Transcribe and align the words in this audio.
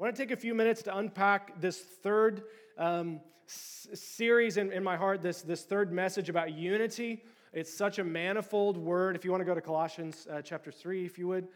I 0.00 0.02
want 0.02 0.16
to 0.16 0.22
take 0.22 0.30
a 0.30 0.40
few 0.40 0.54
minutes 0.54 0.80
to 0.84 0.96
unpack 0.96 1.60
this 1.60 1.78
third 1.78 2.44
um, 2.78 3.20
s- 3.46 3.86
series 3.92 4.56
in, 4.56 4.72
in 4.72 4.82
my 4.82 4.96
heart, 4.96 5.20
this, 5.20 5.42
this 5.42 5.64
third 5.64 5.92
message 5.92 6.30
about 6.30 6.54
unity. 6.54 7.22
It's 7.52 7.70
such 7.70 7.98
a 7.98 8.04
manifold 8.04 8.78
word. 8.78 9.14
If 9.14 9.26
you 9.26 9.30
want 9.30 9.42
to 9.42 9.44
go 9.44 9.54
to 9.54 9.60
Colossians 9.60 10.26
uh, 10.32 10.40
chapter 10.40 10.72
3, 10.72 11.04
if 11.04 11.18
you 11.18 11.28
would. 11.28 11.48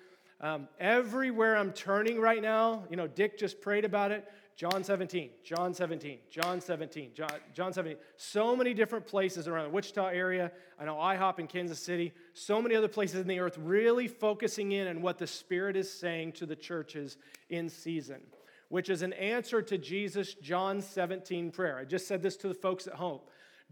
Um, 0.43 0.69
everywhere 0.79 1.57
I'm 1.57 1.72
turning 1.72 2.21
right 2.21 2.43
now, 2.43 2.85
you 2.91 2.96
know, 2.96 3.07
Dick 3.07 3.38
just 3.38 3.62
prayed 3.62 3.87
about 3.87 4.11
it. 4.11 4.30
John 4.57 4.84
17, 4.84 5.30
John 5.43 5.75
17, 5.75 6.18
John 6.30 6.61
17, 6.61 7.11
John, 7.12 7.29
John 7.53 7.73
17. 7.73 7.96
So 8.16 8.54
many 8.54 8.73
different 8.73 9.04
places 9.04 9.48
around 9.48 9.64
the 9.64 9.71
Wichita 9.71 10.07
area. 10.07 10.53
I 10.79 10.84
know 10.84 10.95
IHOP 10.95 11.41
in 11.41 11.48
Kansas 11.48 11.80
City. 11.80 12.12
So 12.34 12.62
many 12.62 12.77
other 12.77 12.86
places 12.86 13.21
in 13.21 13.27
the 13.27 13.40
earth 13.40 13.59
really 13.59 14.07
focusing 14.07 14.71
in 14.71 14.86
on 14.86 15.03
what 15.03 15.18
the 15.18 15.27
Spirit 15.27 15.77
is 15.77 15.93
saying 15.93 16.32
to 16.32 16.46
the 16.46 16.54
churches 16.54 17.17
in 17.50 17.68
season, 17.68 18.21
which 18.68 18.90
is 18.90 19.03
an 19.03 19.12
answer 19.14 19.61
to 19.61 19.77
Jesus' 19.77 20.35
John 20.35 20.80
17 20.80 21.50
prayer. 21.50 21.79
I 21.79 21.85
just 21.85 22.07
said 22.07 22.22
this 22.22 22.36
to 22.39 22.49
the 22.49 22.55
folks 22.55 22.86
at 22.86 22.94
home. 22.94 23.21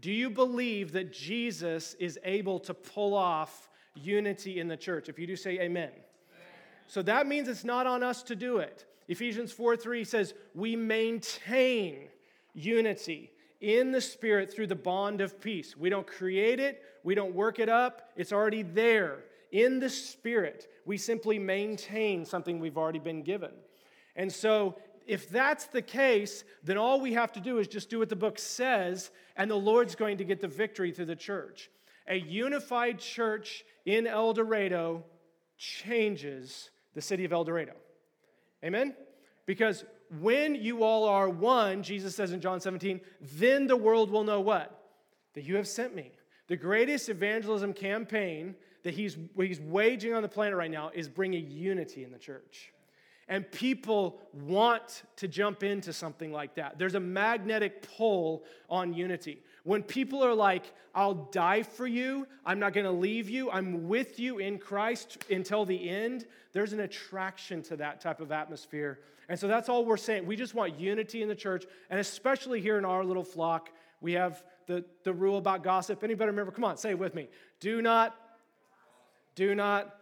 Do 0.01 0.11
you 0.11 0.29
believe 0.29 0.91
that 0.91 1.13
Jesus 1.13 1.93
is 1.93 2.19
able 2.25 2.59
to 2.59 2.73
pull 2.73 3.13
off 3.13 3.69
unity 3.95 4.59
in 4.59 4.67
the 4.67 4.75
church? 4.75 5.07
If 5.07 5.17
you 5.17 5.27
do, 5.27 5.37
say 5.37 5.51
amen. 5.59 5.91
amen. 5.91 5.93
So 6.87 7.01
that 7.03 7.25
means 7.25 7.47
it's 7.47 7.63
not 7.63 7.87
on 7.87 8.03
us 8.03 8.21
to 8.23 8.35
do 8.35 8.57
it. 8.57 8.85
Ephesians 9.07 9.51
4 9.51 9.77
3 9.77 10.03
says, 10.03 10.33
We 10.53 10.75
maintain 10.75 12.09
unity 12.53 13.31
in 13.61 13.91
the 13.91 14.01
Spirit 14.01 14.53
through 14.53 14.67
the 14.67 14.75
bond 14.75 15.21
of 15.21 15.39
peace. 15.41 15.75
We 15.77 15.89
don't 15.89 16.07
create 16.07 16.59
it, 16.59 16.81
we 17.03 17.15
don't 17.15 17.33
work 17.33 17.59
it 17.59 17.69
up, 17.69 18.11
it's 18.15 18.33
already 18.33 18.61
there. 18.61 19.19
In 19.51 19.79
the 19.79 19.89
Spirit, 19.89 20.67
we 20.85 20.97
simply 20.97 21.37
maintain 21.37 22.25
something 22.25 22.59
we've 22.59 22.77
already 22.77 22.99
been 22.99 23.23
given. 23.23 23.51
And 24.15 24.31
so, 24.31 24.77
if 25.05 25.29
that's 25.29 25.65
the 25.65 25.81
case, 25.81 26.43
then 26.63 26.77
all 26.77 26.99
we 26.99 27.13
have 27.13 27.31
to 27.33 27.39
do 27.39 27.57
is 27.57 27.67
just 27.67 27.89
do 27.89 27.99
what 27.99 28.09
the 28.09 28.15
book 28.15 28.39
says, 28.39 29.11
and 29.35 29.51
the 29.51 29.55
Lord's 29.55 29.95
going 29.95 30.17
to 30.17 30.23
get 30.23 30.39
the 30.39 30.47
victory 30.47 30.91
through 30.91 31.05
the 31.05 31.15
church. 31.15 31.69
A 32.07 32.15
unified 32.15 32.99
church 32.99 33.63
in 33.85 34.07
El 34.07 34.33
Dorado 34.33 35.03
changes 35.57 36.69
the 36.93 37.01
city 37.01 37.25
of 37.25 37.33
El 37.33 37.43
Dorado. 37.43 37.73
Amen? 38.63 38.95
Because 39.45 39.83
when 40.21 40.55
you 40.55 40.83
all 40.83 41.05
are 41.05 41.29
one, 41.29 41.83
Jesus 41.83 42.15
says 42.15 42.31
in 42.31 42.39
John 42.39 42.59
17, 42.59 43.01
then 43.21 43.67
the 43.67 43.75
world 43.75 44.09
will 44.09 44.23
know 44.23 44.41
what? 44.41 44.79
That 45.33 45.43
you 45.43 45.55
have 45.55 45.67
sent 45.67 45.95
me. 45.95 46.11
The 46.47 46.55
greatest 46.55 47.09
evangelism 47.09 47.73
campaign 47.73 48.55
that 48.83 48.93
he's, 48.93 49.17
he's 49.37 49.59
waging 49.61 50.13
on 50.13 50.21
the 50.21 50.29
planet 50.29 50.57
right 50.57 50.71
now 50.71 50.91
is 50.93 51.09
bringing 51.09 51.49
unity 51.49 52.03
in 52.03 52.11
the 52.11 52.19
church. 52.19 52.73
And 53.29 53.49
people 53.51 54.19
want 54.33 55.03
to 55.15 55.27
jump 55.29 55.63
into 55.63 55.93
something 55.93 56.33
like 56.33 56.55
that. 56.55 56.77
There's 56.77 56.95
a 56.95 56.99
magnetic 56.99 57.87
pull 57.97 58.43
on 58.69 58.93
unity. 58.93 59.41
When 59.63 59.81
people 59.81 60.23
are 60.23 60.33
like, 60.33 60.65
I'll 60.93 61.13
die 61.31 61.63
for 61.63 61.87
you, 61.87 62.27
I'm 62.45 62.59
not 62.59 62.73
going 62.73 62.85
to 62.85 62.91
leave 62.91 63.29
you, 63.29 63.49
I'm 63.49 63.87
with 63.87 64.19
you 64.19 64.39
in 64.39 64.59
Christ 64.59 65.23
until 65.29 65.65
the 65.65 65.89
end, 65.89 66.25
there's 66.51 66.73
an 66.73 66.81
attraction 66.81 67.61
to 67.63 67.77
that 67.77 68.01
type 68.01 68.19
of 68.19 68.31
atmosphere. 68.31 68.99
And 69.29 69.39
so 69.39 69.47
that's 69.47 69.69
all 69.69 69.85
we're 69.85 69.97
saying. 69.97 70.25
We 70.25 70.35
just 70.35 70.53
want 70.53 70.77
unity 70.77 71.21
in 71.21 71.29
the 71.29 71.35
church, 71.35 71.65
and 71.89 71.99
especially 71.99 72.59
here 72.59 72.77
in 72.77 72.83
our 72.83 73.05
little 73.05 73.23
flock, 73.23 73.69
we 74.01 74.13
have 74.13 74.43
the, 74.67 74.83
the 75.03 75.13
rule 75.13 75.37
about 75.37 75.63
gossip. 75.63 76.03
Anybody 76.03 76.29
remember? 76.29 76.51
Come 76.51 76.65
on, 76.65 76.77
say 76.77 76.91
it 76.91 76.99
with 76.99 77.15
me. 77.15 77.29
Do 77.61 77.81
not, 77.81 78.15
do 79.35 79.55
not, 79.55 79.95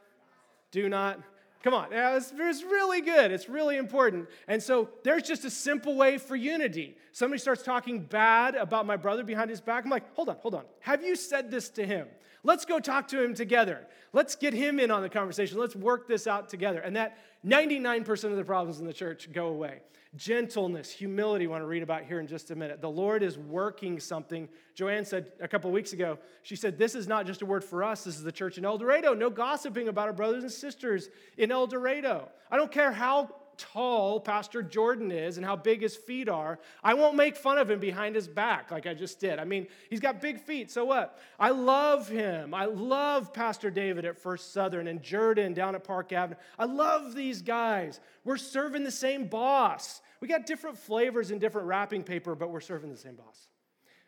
do 0.72 0.90
not 0.90 1.20
Come 1.64 1.76
on, 1.76 1.90
it's, 1.92 2.34
really 2.64 3.02
good. 3.02 3.31
It's 3.31 3.48
really 3.48 3.78
important. 3.78 4.28
And 4.48 4.62
so 4.62 4.90
there's 5.04 5.23
just 5.23 5.45
a 5.45 5.50
simple 5.50 5.95
way 5.95 6.18
for 6.18 6.36
unity. 6.36 6.95
Somebody 7.12 7.40
starts 7.40 7.62
talking 7.62 8.00
bad 8.00 8.56
about 8.56 8.88
my 8.88 8.98
brother 8.98 9.23
behind 9.23 9.50
his 9.50 9.62
back. 9.62 9.84
I'm 9.84 9.92
like, 9.92 10.12
hold 10.16 10.30
on, 10.30 10.38
hold 10.38 10.56
on. 10.56 10.64
Have 10.80 11.03
you 11.03 11.16
said 11.16 11.52
this 11.52 11.70
to 11.72 11.86
him? 11.86 12.08
Let's 12.44 12.66
go 12.66 12.80
talk 12.80 13.08
to 13.09 13.24
him 13.24 13.36
together. 13.36 13.86
Let's 14.13 14.36
get 14.36 14.53
him 14.53 14.80
in 14.80 14.90
on 14.90 15.03
the 15.03 15.09
conversation. 15.09 15.59
Let's 15.59 15.75
work 15.75 16.08
this 16.08 16.25
out 16.25 16.50
together. 16.50 16.80
And 16.80 16.96
that 16.96 17.19
99% 17.46 18.24
of 18.25 18.36
the 18.36 18.44
problems 18.44 18.80
in 18.80 18.88
the 18.88 18.94
church 18.94 19.31
go 19.31 19.47
away. 19.47 19.81
Gentleness, 20.18 20.92
humility, 20.92 21.48
want 21.48 21.62
to 21.62 21.66
read 21.66 21.84
about 21.84 22.04
here 22.04 22.20
in 22.20 22.28
just 22.28 22.52
a 22.52 22.56
minute. 22.56 22.82
The 22.82 22.90
Lord 22.90 23.24
is 23.24 23.38
working 23.38 23.98
something. 23.98 24.50
Joanne 24.76 25.06
said 25.06 25.32
a 25.40 25.48
couple 25.48 25.72
weeks 25.72 25.94
ago, 25.94 26.20
she 26.42 26.58
said, 26.58 26.78
This 26.78 26.96
is 26.96 27.08
not 27.08 27.26
just 27.26 27.42
a 27.42 27.46
word 27.46 27.64
for 27.64 27.82
us, 27.82 28.04
this 28.04 28.18
is 28.18 28.24
the 28.24 28.32
church 28.32 28.58
in 28.58 28.66
El 28.66 28.78
Dorado. 28.78 29.14
No 29.14 29.30
gossiping 29.30 29.88
about 29.88 30.08
our 30.08 30.14
brothers 30.14 30.44
and 30.44 30.52
sisters 30.52 31.08
in 31.38 31.50
El 31.50 31.66
Dorado. 31.66 32.28
I 32.50 32.58
don't 32.58 32.72
care 32.72 32.92
how 32.92 33.34
tall 33.57 34.19
Pastor 34.19 34.62
Jordan 34.62 35.12
is 35.12 35.38
and 35.38 35.45
how 35.45 35.56
big 35.56 35.81
his 35.81 35.95
feet 35.95 36.29
are. 36.29 36.59
I 36.84 36.94
won't 36.94 37.16
make 37.16 37.35
fun 37.35 37.57
of 37.57 37.69
him 37.69 37.79
behind 37.79 38.16
his 38.16 38.28
back 38.28 38.72
like 38.72 38.88
I 38.88 38.94
just 38.94 39.19
did. 39.19 39.39
I 39.39 39.44
mean, 39.44 39.67
he's 39.89 40.00
got 40.00 40.22
big 40.22 40.39
feet, 40.39 40.72
so 40.72 40.85
what? 40.85 41.19
I 41.39 41.50
love 41.50 42.07
him. 42.07 42.53
I 42.53 42.66
love 42.66 43.34
Pastor 43.34 43.69
David 43.69 44.06
at 44.06 44.17
First 44.17 44.53
Southern 44.53 44.88
and 44.88 45.01
Jordan 45.01 45.53
down 45.53 45.75
at 45.75 45.84
Park 45.84 46.12
Avenue. 46.13 46.38
I 46.57 46.66
love 46.66 47.16
these 47.16 47.41
guys. 47.41 48.00
We're 48.23 48.38
serving 48.38 48.84
the 48.84 48.91
same 48.91 49.28
boss. 49.28 50.01
We 50.19 50.28
got 50.28 50.45
different 50.45 50.78
flavors 50.78 51.31
and 51.31 51.41
different 51.41 51.68
wrapping 51.68 52.03
paper, 52.03 52.35
but 52.35 52.51
we're 52.51 52.62
serving 52.62 52.89
the 52.89 52.97
same 52.97 53.16
boss. 53.16 53.47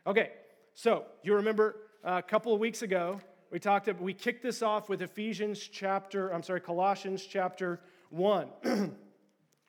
Okay, 0.05 0.31
so 0.73 1.05
you 1.23 1.35
remember 1.35 1.77
uh, 2.05 2.13
a 2.17 2.21
couple 2.21 2.53
of 2.53 2.59
weeks 2.59 2.81
ago, 2.81 3.21
we 3.51 3.59
talked 3.59 3.87
about, 3.87 4.01
we 4.01 4.13
kicked 4.13 4.41
this 4.41 4.61
off 4.61 4.89
with 4.89 5.01
Ephesians 5.01 5.59
chapter, 5.59 6.29
I'm 6.33 6.41
sorry, 6.43 6.59
Colossians 6.59 7.25
chapter 7.25 7.81
1. 8.09 8.47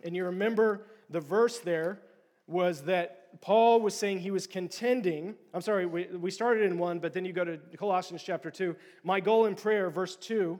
And 0.05 0.15
you 0.15 0.27
remember 0.27 0.87
the 1.11 1.21
verse 1.21 1.59
there 1.59 2.01
was 2.47 2.83
that 2.83 3.41
Paul 3.41 3.81
was 3.81 3.95
saying 3.95 4.21
he 4.21 4.31
was 4.31 4.47
contending. 4.47 5.35
I'm 5.53 5.63
sorry, 5.63 5.87
we, 5.87 6.07
we 6.07 6.31
started 6.31 6.65
in 6.65 6.79
one, 6.79 6.99
but 6.99 7.13
then 7.13 7.25
you 7.25 7.33
go 7.33 7.45
to 7.45 7.59
Colossians 7.77 8.23
chapter 8.23 8.51
2. 8.51 8.77
My 9.03 9.19
goal 9.19 9.47
in 9.47 9.55
prayer, 9.55 9.91
verse 9.91 10.17
2, 10.17 10.59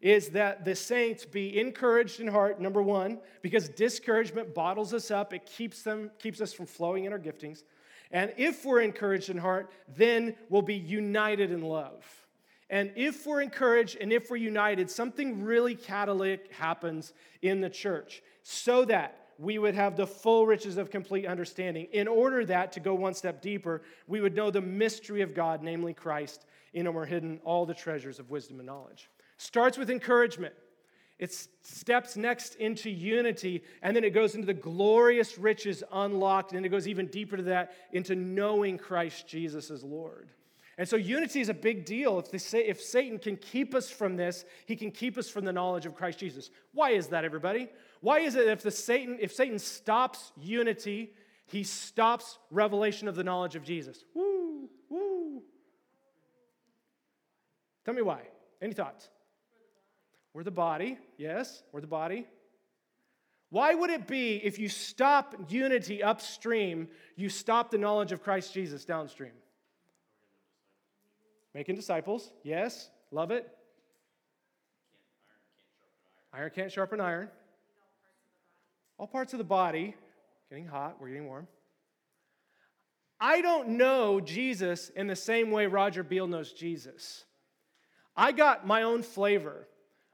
is 0.00 0.30
that 0.30 0.64
the 0.64 0.74
saints 0.74 1.24
be 1.24 1.58
encouraged 1.58 2.20
in 2.20 2.26
heart, 2.26 2.60
number 2.60 2.82
one, 2.82 3.18
because 3.40 3.68
discouragement 3.70 4.54
bottles 4.54 4.92
us 4.92 5.10
up, 5.10 5.32
it 5.32 5.46
keeps, 5.46 5.82
them, 5.82 6.10
keeps 6.18 6.40
us 6.40 6.52
from 6.52 6.66
flowing 6.66 7.04
in 7.04 7.12
our 7.12 7.18
giftings. 7.18 7.62
And 8.10 8.32
if 8.36 8.64
we're 8.64 8.80
encouraged 8.80 9.30
in 9.30 9.38
heart, 9.38 9.70
then 9.96 10.36
we'll 10.50 10.60
be 10.60 10.74
united 10.74 11.50
in 11.50 11.62
love. 11.62 12.04
And 12.68 12.90
if 12.96 13.26
we're 13.26 13.42
encouraged 13.42 13.96
and 14.00 14.12
if 14.12 14.30
we're 14.30 14.38
united, 14.38 14.90
something 14.90 15.42
really 15.42 15.74
catalytic 15.74 16.52
happens 16.52 17.12
in 17.42 17.60
the 17.60 17.70
church 17.70 18.22
so 18.42 18.84
that 18.86 19.18
we 19.38 19.58
would 19.58 19.74
have 19.74 19.96
the 19.96 20.06
full 20.06 20.46
riches 20.46 20.76
of 20.76 20.90
complete 20.90 21.26
understanding. 21.26 21.88
In 21.92 22.06
order 22.06 22.44
that, 22.44 22.72
to 22.72 22.80
go 22.80 22.94
one 22.94 23.14
step 23.14 23.42
deeper, 23.42 23.82
we 24.06 24.20
would 24.20 24.34
know 24.34 24.50
the 24.50 24.60
mystery 24.60 25.22
of 25.22 25.34
God, 25.34 25.62
namely 25.62 25.94
Christ, 25.94 26.46
in 26.74 26.86
whom 26.86 26.96
are 26.96 27.06
hidden 27.06 27.40
all 27.44 27.66
the 27.66 27.74
treasures 27.74 28.18
of 28.18 28.30
wisdom 28.30 28.58
and 28.58 28.66
knowledge. 28.66 29.08
Starts 29.38 29.76
with 29.78 29.90
encouragement. 29.90 30.54
It 31.18 31.32
steps 31.62 32.16
next 32.16 32.56
into 32.56 32.90
unity, 32.90 33.62
and 33.82 33.94
then 33.94 34.02
it 34.04 34.10
goes 34.10 34.34
into 34.34 34.46
the 34.46 34.54
glorious 34.54 35.38
riches 35.38 35.82
unlocked, 35.92 36.52
and 36.52 36.66
it 36.66 36.68
goes 36.68 36.88
even 36.88 37.06
deeper 37.06 37.36
to 37.36 37.42
that 37.44 37.72
into 37.92 38.14
knowing 38.14 38.76
Christ 38.76 39.28
Jesus 39.28 39.70
as 39.70 39.84
Lord. 39.84 40.30
And 40.78 40.88
so 40.88 40.96
unity 40.96 41.40
is 41.40 41.48
a 41.48 41.54
big 41.54 41.84
deal. 41.84 42.18
If, 42.32 42.40
say, 42.40 42.66
if 42.66 42.80
Satan 42.80 43.18
can 43.18 43.36
keep 43.36 43.74
us 43.74 43.90
from 43.90 44.16
this, 44.16 44.44
he 44.66 44.74
can 44.74 44.90
keep 44.90 45.18
us 45.18 45.28
from 45.28 45.44
the 45.44 45.52
knowledge 45.52 45.84
of 45.84 45.94
Christ 45.94 46.18
Jesus. 46.18 46.50
Why 46.72 46.90
is 46.90 47.08
that, 47.08 47.24
everybody? 47.24 47.68
Why 48.00 48.20
is 48.20 48.36
it 48.36 48.48
if 48.48 48.62
the 48.62 48.70
Satan, 48.70 49.18
if 49.20 49.32
Satan 49.32 49.58
stops 49.58 50.32
unity, 50.40 51.12
he 51.46 51.62
stops 51.62 52.38
revelation 52.50 53.06
of 53.06 53.14
the 53.14 53.24
knowledge 53.24 53.54
of 53.54 53.64
Jesus? 53.64 54.04
Woo, 54.14 54.68
woo. 54.88 55.42
Tell 57.84 57.94
me 57.94 58.02
why. 58.02 58.22
Any 58.62 58.72
thoughts? 58.72 59.10
We're 60.32 60.44
the 60.44 60.50
body. 60.50 60.98
Yes, 61.18 61.62
we're 61.72 61.82
the 61.82 61.86
body. 61.86 62.26
Why 63.50 63.74
would 63.74 63.90
it 63.90 64.06
be 64.06 64.36
if 64.36 64.58
you 64.58 64.70
stop 64.70 65.34
unity 65.50 66.02
upstream, 66.02 66.88
you 67.16 67.28
stop 67.28 67.70
the 67.70 67.76
knowledge 67.76 68.10
of 68.10 68.22
Christ 68.22 68.54
Jesus 68.54 68.86
downstream? 68.86 69.32
Making 71.54 71.76
disciples, 71.76 72.30
yes, 72.42 72.88
love 73.10 73.30
it. 73.30 73.46
Iron 76.32 76.50
can't 76.54 76.72
sharpen 76.72 77.00
iron. 77.00 77.28
All 78.98 79.06
parts 79.06 79.34
of 79.34 79.38
the 79.38 79.44
body, 79.44 79.94
getting 80.48 80.66
hot, 80.66 80.96
we're 81.00 81.08
getting 81.08 81.26
warm. 81.26 81.46
I 83.20 83.40
don't 83.40 83.70
know 83.70 84.20
Jesus 84.20 84.88
in 84.88 85.06
the 85.06 85.16
same 85.16 85.50
way 85.50 85.66
Roger 85.66 86.02
Beal 86.02 86.26
knows 86.26 86.52
Jesus. 86.52 87.24
I 88.16 88.32
got 88.32 88.66
my 88.66 88.82
own 88.82 89.02
flavor. 89.02 89.68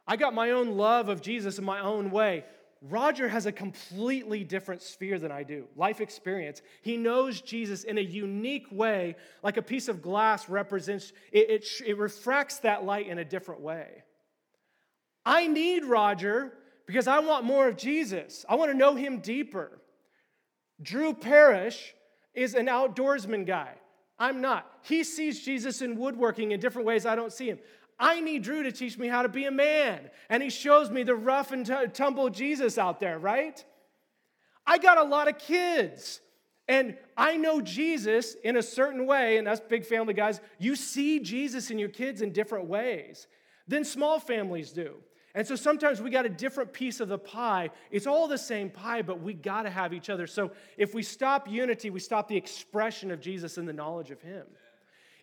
I 0.06 0.16
got 0.16 0.34
my 0.34 0.50
own 0.50 0.76
love 0.76 1.08
of 1.08 1.22
Jesus 1.22 1.58
in 1.58 1.64
my 1.64 1.80
own 1.80 2.10
way. 2.10 2.44
Roger 2.82 3.28
has 3.28 3.46
a 3.46 3.52
completely 3.52 4.44
different 4.44 4.82
sphere 4.82 5.18
than 5.18 5.32
I 5.32 5.42
do, 5.42 5.66
life 5.76 6.00
experience. 6.00 6.62
He 6.82 6.96
knows 6.96 7.40
Jesus 7.40 7.82
in 7.84 7.98
a 7.98 8.02
unique 8.02 8.66
way, 8.70 9.16
like 9.42 9.56
a 9.56 9.62
piece 9.62 9.88
of 9.88 10.00
glass 10.00 10.48
represents, 10.48 11.12
it, 11.32 11.50
it, 11.50 11.66
it 11.84 11.98
refracts 11.98 12.58
that 12.58 12.84
light 12.84 13.08
in 13.08 13.18
a 13.18 13.24
different 13.24 13.60
way. 13.60 14.04
I 15.26 15.48
need 15.48 15.84
Roger 15.84 16.52
because 16.86 17.08
I 17.08 17.18
want 17.18 17.44
more 17.44 17.68
of 17.68 17.76
Jesus. 17.76 18.46
I 18.48 18.54
want 18.54 18.70
to 18.70 18.76
know 18.76 18.94
him 18.94 19.18
deeper. 19.18 19.80
Drew 20.80 21.12
Parrish 21.12 21.94
is 22.32 22.54
an 22.54 22.66
outdoorsman 22.66 23.44
guy. 23.44 23.74
I'm 24.18 24.40
not. 24.40 24.70
He 24.82 25.04
sees 25.04 25.44
Jesus 25.44 25.82
in 25.82 25.96
woodworking 25.96 26.52
in 26.52 26.60
different 26.60 26.86
ways 26.86 27.06
I 27.06 27.14
don't 27.14 27.32
see 27.32 27.46
him. 27.46 27.58
I 27.98 28.20
need 28.20 28.42
Drew 28.42 28.62
to 28.62 28.72
teach 28.72 28.96
me 28.96 29.08
how 29.08 29.22
to 29.22 29.28
be 29.28 29.44
a 29.46 29.50
man. 29.50 30.10
And 30.28 30.42
he 30.42 30.50
shows 30.50 30.90
me 30.90 31.02
the 31.02 31.14
rough 31.14 31.52
and 31.52 31.66
tumble 31.92 32.30
Jesus 32.30 32.78
out 32.78 33.00
there, 33.00 33.18
right? 33.18 33.64
I 34.66 34.78
got 34.78 34.98
a 34.98 35.02
lot 35.02 35.28
of 35.28 35.38
kids. 35.38 36.20
And 36.68 36.96
I 37.16 37.36
know 37.38 37.60
Jesus 37.60 38.34
in 38.44 38.56
a 38.56 38.62
certain 38.62 39.06
way, 39.06 39.38
and 39.38 39.48
us 39.48 39.58
big 39.58 39.86
family 39.86 40.12
guys, 40.12 40.40
you 40.58 40.76
see 40.76 41.18
Jesus 41.18 41.70
in 41.70 41.78
your 41.78 41.88
kids 41.88 42.20
in 42.20 42.32
different 42.32 42.66
ways 42.66 43.26
than 43.66 43.84
small 43.84 44.20
families 44.20 44.70
do. 44.70 44.94
And 45.34 45.46
so 45.46 45.56
sometimes 45.56 46.00
we 46.00 46.10
got 46.10 46.26
a 46.26 46.30
different 46.30 46.72
piece 46.72 47.00
of 47.00 47.08
the 47.08 47.18
pie. 47.18 47.70
It's 47.90 48.06
all 48.06 48.28
the 48.28 48.38
same 48.38 48.70
pie, 48.70 49.02
but 49.02 49.20
we 49.20 49.34
got 49.34 49.62
to 49.62 49.70
have 49.70 49.94
each 49.94 50.10
other. 50.10 50.26
So 50.26 50.50
if 50.76 50.94
we 50.94 51.02
stop 51.02 51.48
unity, 51.48 51.90
we 51.90 52.00
stop 52.00 52.28
the 52.28 52.36
expression 52.36 53.10
of 53.10 53.20
Jesus 53.20 53.56
and 53.56 53.68
the 53.68 53.72
knowledge 53.72 54.10
of 54.10 54.20
Him. 54.20 54.46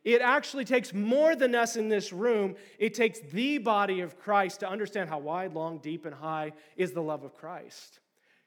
It 0.05 0.21
actually 0.21 0.65
takes 0.65 0.93
more 0.93 1.35
than 1.35 1.55
us 1.55 1.75
in 1.75 1.89
this 1.89 2.13
room. 2.13 2.55
It 2.77 2.93
takes 2.93 3.19
the 3.19 3.57
body 3.57 4.01
of 4.01 4.19
Christ 4.19 4.59
to 4.59 4.69
understand 4.69 5.09
how 5.09 5.17
wide, 5.17 5.53
long, 5.53 5.79
deep, 5.79 6.05
and 6.05 6.13
high 6.13 6.53
is 6.77 6.91
the 6.91 7.01
love 7.01 7.23
of 7.23 7.33
Christ. 7.33 7.99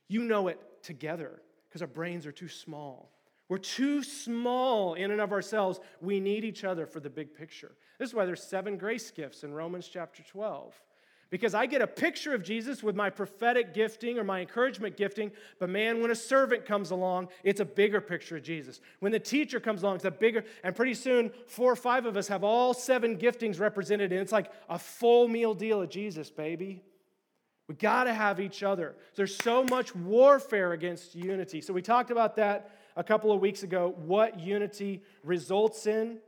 You 0.06 0.22
know 0.22 0.46
it 0.46 0.60
together 0.82 1.42
because 1.68 1.82
our 1.82 1.88
brains 1.88 2.26
are 2.26 2.32
too 2.32 2.48
small. 2.48 3.10
We're 3.48 3.58
too 3.58 4.04
small 4.04 4.94
in 4.94 5.10
and 5.10 5.20
of 5.20 5.32
ourselves. 5.32 5.80
We 6.00 6.20
need 6.20 6.44
each 6.44 6.62
other 6.62 6.86
for 6.86 7.00
the 7.00 7.10
big 7.10 7.34
picture. 7.34 7.72
This 7.98 8.10
is 8.10 8.14
why 8.14 8.24
there's 8.24 8.42
seven 8.42 8.76
grace 8.76 9.10
gifts 9.10 9.42
in 9.42 9.52
Romans 9.52 9.88
chapter 9.88 10.22
12. 10.22 10.74
Because 11.30 11.54
I 11.54 11.66
get 11.66 11.82
a 11.82 11.86
picture 11.86 12.34
of 12.34 12.42
Jesus 12.42 12.82
with 12.82 12.96
my 12.96 13.10
prophetic 13.10 13.74
gifting 13.74 14.18
or 14.18 14.24
my 14.24 14.40
encouragement 14.40 14.96
gifting, 14.96 15.30
but 15.58 15.68
man, 15.68 16.00
when 16.00 16.10
a 16.10 16.14
servant 16.14 16.64
comes 16.64 16.90
along, 16.90 17.28
it's 17.44 17.60
a 17.60 17.66
bigger 17.66 18.00
picture 18.00 18.38
of 18.38 18.42
Jesus. 18.42 18.80
When 19.00 19.12
the 19.12 19.20
teacher 19.20 19.60
comes 19.60 19.82
along, 19.82 19.96
it's 19.96 20.06
a 20.06 20.10
bigger, 20.10 20.44
and 20.64 20.74
pretty 20.74 20.94
soon, 20.94 21.30
four 21.46 21.70
or 21.70 21.76
five 21.76 22.06
of 22.06 22.16
us 22.16 22.28
have 22.28 22.44
all 22.44 22.72
seven 22.72 23.18
giftings 23.18 23.60
represented, 23.60 24.10
and 24.10 24.22
it's 24.22 24.32
like 24.32 24.50
a 24.70 24.78
full 24.78 25.28
meal 25.28 25.52
deal 25.52 25.82
of 25.82 25.90
Jesus, 25.90 26.30
baby. 26.30 26.82
We 27.68 27.74
got 27.74 28.04
to 28.04 28.14
have 28.14 28.40
each 28.40 28.62
other. 28.62 28.96
There's 29.14 29.36
so 29.36 29.62
much 29.64 29.94
warfare 29.94 30.72
against 30.72 31.14
unity. 31.14 31.60
So 31.60 31.74
we 31.74 31.82
talked 31.82 32.10
about 32.10 32.36
that 32.36 32.70
a 32.96 33.04
couple 33.04 33.30
of 33.30 33.40
weeks 33.40 33.62
ago, 33.62 33.94
what 33.98 34.40
unity 34.40 35.02
results 35.22 35.86
in. 35.86 36.18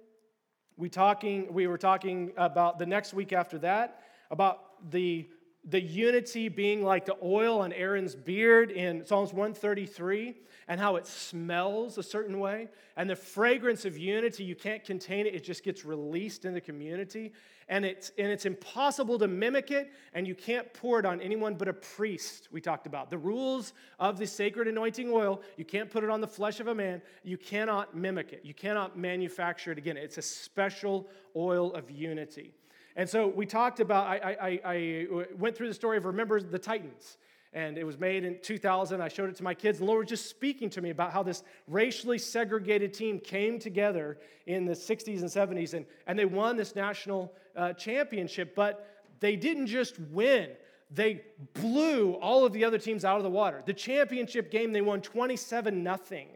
We 0.76 0.91
talking 0.91 1.53
we 1.53 1.67
were 1.67 1.79
talking 1.79 2.32
about 2.37 2.79
the 2.79 2.87
next 2.87 3.14
week 3.14 3.32
after 3.32 3.58
that 3.58 4.03
about 4.31 4.69
the, 4.88 5.29
the 5.65 5.81
unity 5.81 6.49
being 6.49 6.82
like 6.82 7.05
the 7.05 7.17
oil 7.23 7.61
on 7.61 7.73
Aaron's 7.73 8.15
beard 8.15 8.71
in 8.71 9.05
Psalms 9.05 9.32
133 9.32 10.35
and 10.71 10.81
how 10.81 10.94
it 10.94 11.05
smells 11.05 11.99
a 11.99 12.03
certain 12.03 12.38
way. 12.38 12.69
And 12.97 13.11
the 13.11 13.17
fragrance 13.17 13.85
of 13.85 13.99
unity, 13.99 14.44
you 14.44 14.55
can't 14.55 14.85
contain 14.85 15.27
it, 15.27 15.35
it 15.35 15.43
just 15.43 15.65
gets 15.65 15.85
released 15.85 16.44
in 16.44 16.55
the 16.55 16.61
community. 16.61 17.32
And 17.69 17.85
it's, 17.85 18.12
and 18.19 18.29
it's 18.29 18.47
impossible 18.47 19.19
to 19.19 19.27
mimic 19.27 19.73
it, 19.73 19.93
and 20.12 20.29
you 20.29 20.35
can't 20.37 20.73
pour 20.73 21.00
it 21.00 21.06
on 21.06 21.21
anyone 21.21 21.55
but 21.55 21.67
a 21.67 21.73
priest, 21.73 22.49
we 22.53 22.61
talked 22.61 22.87
about. 22.87 23.11
The 23.11 23.19
rules 23.19 23.73
of 23.99 24.17
the 24.17 24.27
sacred 24.29 24.69
anointing 24.69 25.11
oil, 25.11 25.43
you 25.56 25.65
can't 25.65 25.91
put 25.91 26.05
it 26.05 26.11
on 26.11 26.21
the 26.21 26.29
flesh 26.29 26.61
of 26.61 26.69
a 26.69 26.75
man, 26.75 27.03
you 27.25 27.37
cannot 27.37 27.97
mimic 27.97 28.32
it, 28.32 28.44
you 28.44 28.55
cannot 28.55 28.97
manufacture 28.97 29.73
it 29.73 29.79
again. 29.79 29.97
It's 29.97 30.19
a 30.19 30.23
special 30.23 31.09
oil 31.35 31.75
of 31.75 31.91
unity. 31.91 32.55
And 32.97 33.09
so 33.09 33.29
we 33.29 33.47
talked 33.47 33.81
about, 33.81 34.07
I, 34.07 34.37
I, 34.41 34.61
I 34.65 35.07
went 35.39 35.57
through 35.57 35.69
the 35.69 35.75
story 35.75 35.97
of 35.97 36.05
Remember 36.05 36.41
the 36.41 36.59
Titans. 36.59 37.19
And 37.53 37.77
it 37.77 37.85
was 37.85 37.99
made 37.99 38.25
in 38.25 38.39
2000. 38.41 39.01
I 39.01 39.09
showed 39.09 39.29
it 39.29 39.37
to 39.37 39.43
my 39.43 39.55
kids. 39.55 39.81
And 39.81 39.89
the 39.89 39.91
Lord 39.91 40.05
was 40.05 40.11
just 40.11 40.31
speaking 40.31 40.71
to 40.71 40.81
me 40.81 40.91
about 40.91 41.13
how 41.13 41.25
this 41.25 41.43
racially 41.67 42.19
segregated 42.19 42.95
team 42.95 43.19
came 43.19 43.59
together 43.59 44.19
in 44.47 44.67
the 44.67 44.73
60s 44.73 45.21
and 45.21 45.29
70s. 45.29 45.75
And, 45.75 45.85
and 46.07 46.17
they 46.17 46.27
won 46.27 46.57
this 46.57 46.77
national 46.77 47.33
uh, 47.57 47.73
championship. 47.73 48.55
But 48.55 48.87
they 49.19 49.37
didn't 49.37 49.67
just 49.67 49.99
win, 49.99 50.51
they 50.91 51.23
blew 51.55 52.15
all 52.15 52.45
of 52.45 52.53
the 52.53 52.65
other 52.65 52.79
teams 52.79 53.05
out 53.05 53.19
of 53.19 53.23
the 53.23 53.31
water. 53.31 53.63
The 53.65 53.75
championship 53.75 54.51
game, 54.51 54.73
they 54.73 54.81
won 54.81 55.01
27 55.01 55.83
nothing. 55.83 56.29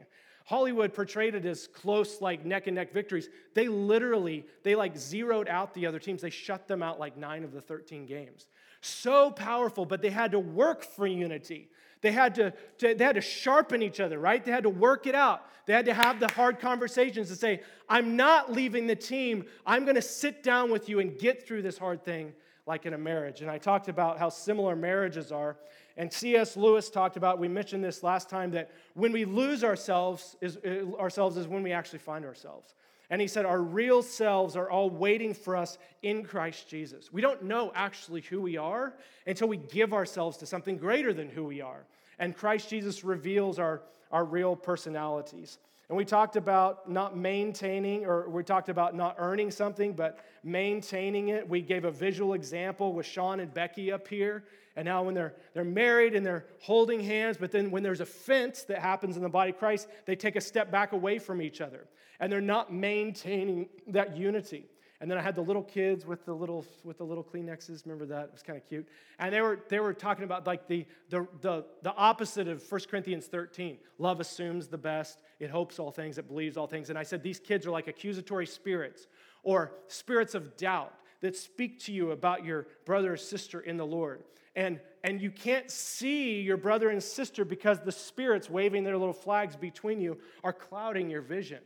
Hollywood 0.45 0.93
portrayed 0.93 1.35
it 1.35 1.47
as 1.47 1.67
close, 1.67 2.21
like 2.21 2.45
neck 2.45 2.67
and 2.67 2.77
neck 2.77 2.93
victories. 2.93 3.31
They 3.55 3.67
literally, 3.67 4.45
they 4.63 4.75
like 4.75 4.97
zeroed 4.97 5.49
out 5.49 5.73
the 5.73 5.87
other 5.87 5.99
teams. 5.99 6.21
They 6.21 6.31
shut 6.31 6.69
them 6.69 6.83
out 6.83 7.01
like 7.01 7.17
nine 7.17 7.45
of 7.45 7.53
the 7.53 7.63
13 7.63 8.05
games. 8.05 8.47
So 8.83 9.31
powerful, 9.31 9.87
but 9.87 10.03
they 10.03 10.11
had 10.11 10.33
to 10.33 10.39
work 10.39 10.85
for 10.85 11.07
unity. 11.07 11.71
They 12.03 12.13
had 12.13 12.35
to, 12.35 12.53
to, 12.79 12.95
they 12.95 13.03
had 13.03 13.15
to 13.15 13.23
sharpen 13.23 13.83
each 13.83 13.99
other, 13.99 14.19
right? 14.19 14.45
They 14.45 14.53
had 14.53 14.65
to 14.65 14.71
work 14.71 15.07
it 15.07 15.15
out. 15.15 15.47
They 15.65 15.73
had 15.73 15.87
to 15.87 15.95
have 15.95 16.21
the 16.21 16.29
hard 16.29 16.61
conversations 16.61 17.29
to 17.29 17.37
say, 17.37 17.63
I'm 17.89 18.15
not 18.15 18.53
leaving 18.53 18.87
the 18.87 18.95
team. 18.95 19.47
I'm 19.65 19.85
going 19.85 19.95
to 19.95 20.03
sit 20.03 20.43
down 20.43 20.71
with 20.71 20.91
you 20.91 21.01
and 21.01 21.19
get 21.19 21.47
through 21.49 21.63
this 21.63 21.79
hard 21.79 22.05
thing 22.05 22.35
like 22.67 22.85
in 22.85 22.93
a 22.93 22.99
marriage. 22.99 23.41
And 23.41 23.51
I 23.51 23.57
talked 23.57 23.89
about 23.89 24.19
how 24.19 24.29
similar 24.29 24.77
marriages 24.77 25.33
are. 25.33 25.57
And 25.97 26.13
C.S. 26.13 26.57
Lewis 26.57 26.91
talked 26.91 27.17
about, 27.17 27.39
we 27.39 27.49
mentioned 27.49 27.85
this 27.85 28.03
last 28.03 28.29
time, 28.29 28.51
that 28.53 28.71
when 28.95 29.13
we 29.13 29.25
lose 29.25 29.63
ourselves 29.63 30.37
is, 30.41 30.59
uh, 30.67 30.97
ourselves 30.97 31.37
is 31.37 31.47
when 31.47 31.63
we 31.63 31.73
actually 31.73 32.01
find 32.01 32.25
ourselves. 32.25 32.75
And 33.11 33.21
he 33.21 33.29
said, 33.29 33.45
Our 33.45 33.61
real 33.61 34.03
selves 34.03 34.57
are 34.57 34.69
all 34.69 34.91
waiting 34.91 35.35
for 35.35 35.57
us 35.57 35.79
in 36.03 36.25
Christ 36.25 36.69
Jesus. 36.69 37.13
We 37.13 37.21
don't 37.21 37.45
know 37.45 37.71
actually 37.75 38.23
who 38.23 38.41
we 38.41 38.57
are 38.57 38.95
until 39.27 39.49
we 39.49 39.57
give 39.57 39.93
ourselves 39.93 40.37
to 40.39 40.47
something 40.47 40.79
greater 40.79 41.13
than 41.13 41.29
who 41.29 41.45
we 41.45 41.61
are. 41.61 41.85
And 42.19 42.37
Christ 42.37 42.71
Jesus 42.71 43.05
reveals 43.05 43.59
our, 43.59 43.83
our 44.11 44.25
real 44.25 44.57
personalities. 44.57 45.59
And 45.89 45.99
we 45.99 46.05
talked 46.05 46.37
about 46.37 46.91
not 46.91 47.17
maintaining, 47.17 48.07
or 48.07 48.29
we 48.29 48.43
talked 48.43 48.71
about 48.71 48.95
not 48.95 49.17
earning 49.19 49.51
something, 49.51 49.93
but 49.93 50.19
maintaining 50.43 51.29
it. 51.29 51.47
We 51.47 51.61
gave 51.61 51.85
a 51.85 51.91
visual 51.91 52.33
example 52.33 52.95
with 52.95 53.05
Sean 53.05 53.39
and 53.41 53.53
Becky 53.53 53.93
up 53.93 54.09
here. 54.09 54.45
And 54.77 54.87
now, 54.87 55.05
when 55.05 55.15
they're, 55.15 55.35
they're 55.53 55.65
married 55.65 56.15
and 56.15 56.27
they're 56.27 56.47
holding 56.61 57.01
hands, 57.01 57.37
but 57.37 57.53
then 57.53 57.71
when 57.71 57.83
there's 57.83 58.01
a 58.01 58.07
fence 58.07 58.65
that 58.65 58.81
happens 58.81 59.17
in 59.17 59.23
the 59.23 59.29
body 59.29 59.51
of 59.51 59.59
Christ, 59.59 59.89
they 60.05 60.17
take 60.17 60.35
a 60.35 60.41
step 60.41 60.71
back 60.71 60.93
away 60.93 61.19
from 61.19 61.41
each 61.41 61.61
other. 61.61 61.87
And 62.19 62.31
they're 62.31 62.41
not 62.41 62.73
maintaining 62.73 63.69
that 63.89 64.17
unity. 64.17 64.67
And 65.01 65.11
then 65.11 65.19
I 65.19 65.21
had 65.21 65.35
the 65.35 65.43
little 65.43 65.63
kids 65.63 66.07
with 66.07 66.25
the 66.25 66.33
little 66.33 66.65
with 66.83 66.99
the 66.99 67.05
little 67.05 67.23
Kleenexes. 67.23 67.85
Remember 67.85 68.07
that? 68.07 68.25
It 68.25 68.33
was 68.33 68.43
kind 68.43 68.57
of 68.57 68.67
cute. 68.67 68.89
And 69.19 69.35
they 69.35 69.43
were 69.43 69.61
they 69.69 69.79
were 69.79 69.93
talking 69.93 70.25
about 70.25 70.47
like 70.47 70.67
the 70.67 70.87
the 71.11 71.27
the, 71.43 71.67
the 71.83 71.93
opposite 71.95 72.49
of 72.49 72.65
1 72.71 72.81
Corinthians 72.89 73.27
13. 73.27 73.77
Love 73.99 74.21
assumes 74.21 74.69
the 74.69 74.79
best, 74.79 75.21
it 75.41 75.51
hopes 75.51 75.79
all 75.79 75.91
things, 75.91 76.17
it 76.17 76.27
believes 76.27 76.57
all 76.57 76.67
things. 76.67 76.91
And 76.91 76.99
I 76.99 77.03
said 77.03 77.23
these 77.23 77.39
kids 77.39 77.67
are 77.67 77.71
like 77.71 77.87
accusatory 77.87 78.47
spirits 78.47 79.07
or 79.43 79.73
spirits 79.89 80.35
of 80.35 80.57
doubt 80.57 80.95
that 81.21 81.37
speak 81.37 81.81
to 81.81 81.93
you 81.93 82.13
about 82.13 82.45
your 82.45 82.67
brother 82.87 83.13
or 83.13 83.17
sister 83.17 83.61
in 83.61 83.77
the 83.77 83.87
Lord 83.87 84.23
and, 84.57 84.81
and 85.03 85.21
you 85.21 85.31
can't 85.31 85.71
see 85.71 86.41
your 86.41 86.57
brother 86.57 86.91
and 86.91 87.03
sister 87.03 87.45
because 87.45 87.81
the 87.81 87.93
spirits 87.93 88.49
waving 88.49 88.85
their 88.85 88.97
little 88.97 89.15
flags 89.15 89.57
between 89.57 90.01
you 90.01 90.19
are 90.43 90.53
clouding 90.53 91.11
your 91.11 91.23
vision. 91.23 91.61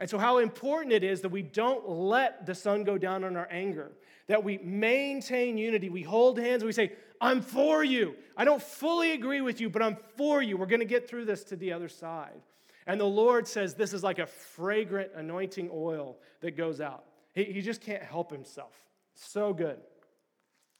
And 0.00 0.10
so, 0.10 0.18
how 0.18 0.38
important 0.38 0.92
it 0.92 1.04
is 1.04 1.20
that 1.20 1.28
we 1.28 1.42
don't 1.42 1.88
let 1.88 2.44
the 2.44 2.54
sun 2.54 2.82
go 2.82 2.98
down 2.98 3.22
on 3.22 3.36
our 3.36 3.46
anger, 3.50 3.92
that 4.26 4.42
we 4.42 4.58
maintain 4.58 5.56
unity. 5.56 5.90
We 5.90 6.02
hold 6.02 6.38
hands 6.38 6.62
and 6.62 6.66
we 6.66 6.72
say, 6.72 6.92
I'm 7.20 7.40
for 7.40 7.84
you. 7.84 8.16
I 8.36 8.44
don't 8.44 8.60
fully 8.60 9.12
agree 9.12 9.42
with 9.42 9.60
you, 9.60 9.70
but 9.70 9.80
I'm 9.80 9.96
for 10.16 10.42
you. 10.42 10.56
We're 10.56 10.66
going 10.66 10.80
to 10.80 10.86
get 10.86 11.08
through 11.08 11.26
this 11.26 11.44
to 11.44 11.56
the 11.56 11.72
other 11.72 11.88
side. 11.88 12.40
And 12.88 13.00
the 13.00 13.04
Lord 13.04 13.46
says 13.46 13.74
this 13.74 13.92
is 13.92 14.02
like 14.02 14.18
a 14.18 14.26
fragrant 14.26 15.12
anointing 15.14 15.70
oil 15.72 16.16
that 16.40 16.56
goes 16.56 16.80
out. 16.80 17.04
He, 17.32 17.44
he 17.44 17.60
just 17.60 17.80
can't 17.80 18.02
help 18.02 18.32
himself. 18.32 18.74
So 19.14 19.52
good. 19.52 19.78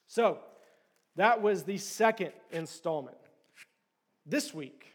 So, 0.09 0.40
that 1.16 1.42
was 1.42 1.64
the 1.64 1.78
second 1.78 2.33
installment. 2.50 3.16
This 4.25 4.54
week, 4.54 4.95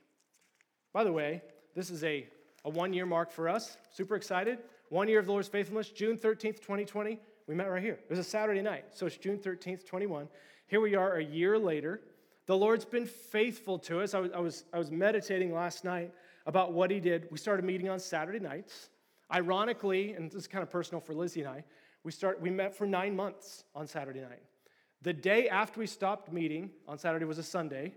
by 0.94 1.04
the 1.04 1.12
way, 1.12 1.42
this 1.76 1.90
is 1.90 2.04
a, 2.04 2.28
a 2.66 2.70
one 2.70 2.94
year 2.94 3.06
mark 3.06 3.32
for 3.32 3.48
us. 3.50 3.78
Super 3.92 4.16
excited. 4.16 4.60
One 4.90 5.08
year 5.08 5.20
of 5.20 5.26
the 5.26 5.32
Lord's 5.32 5.48
faithfulness, 5.48 5.90
June 5.90 6.18
13th, 6.18 6.62
2020. 6.62 7.20
We 7.46 7.56
met 7.56 7.70
right 7.70 7.84
here. 7.84 7.94
It 7.94 8.10
was 8.10 8.20
a 8.20 8.24
Saturday 8.24 8.62
night, 8.62 8.86
so 8.92 9.06
it's 9.06 9.18
June 9.18 9.38
13th, 9.38 9.86
21. 9.86 10.28
Here 10.68 10.82
we 10.82 10.96
are 10.96 11.16
a 11.16 11.24
year 11.24 11.58
later. 11.58 12.02
The 12.46 12.58
Lord's 12.58 12.86
been 12.86 13.06
faithful 13.06 13.78
to 13.80 14.02
us. 14.02 14.14
I 14.14 14.20
was, 14.20 14.32
I 14.32 14.40
was, 14.40 14.64
I 14.74 14.80
was 14.80 14.92
meditating 14.92 15.54
last 15.54 15.84
night 15.84 16.14
about 16.46 16.74
what 16.74 16.90
He 16.90 17.00
did. 17.00 17.28
We 17.32 17.38
started 17.38 17.66
meeting 17.66 17.90
on 17.90 18.00
Saturday 18.00 18.40
nights. 18.40 18.90
Ironically, 19.34 20.14
and 20.14 20.32
this 20.32 20.36
is 20.36 20.48
kind 20.48 20.64
of 20.64 20.70
personal 20.70 21.02
for 21.02 21.14
Lizzie 21.14 21.42
and 21.42 21.50
I, 21.50 21.64
we, 22.04 22.12
start, 22.12 22.42
we 22.42 22.50
met 22.50 22.74
for 22.76 22.88
nine 22.88 23.16
months 23.16 23.66
on 23.76 23.86
Saturday 23.86 24.22
night. 24.22 24.44
The 25.02 25.14
day 25.14 25.48
after 25.48 25.80
we 25.80 25.88
stopped 25.88 26.32
meeting 26.32 26.72
on 26.88 26.98
Saturday 26.98 27.26
was 27.26 27.38
a 27.38 27.44
Sunday, 27.44 27.94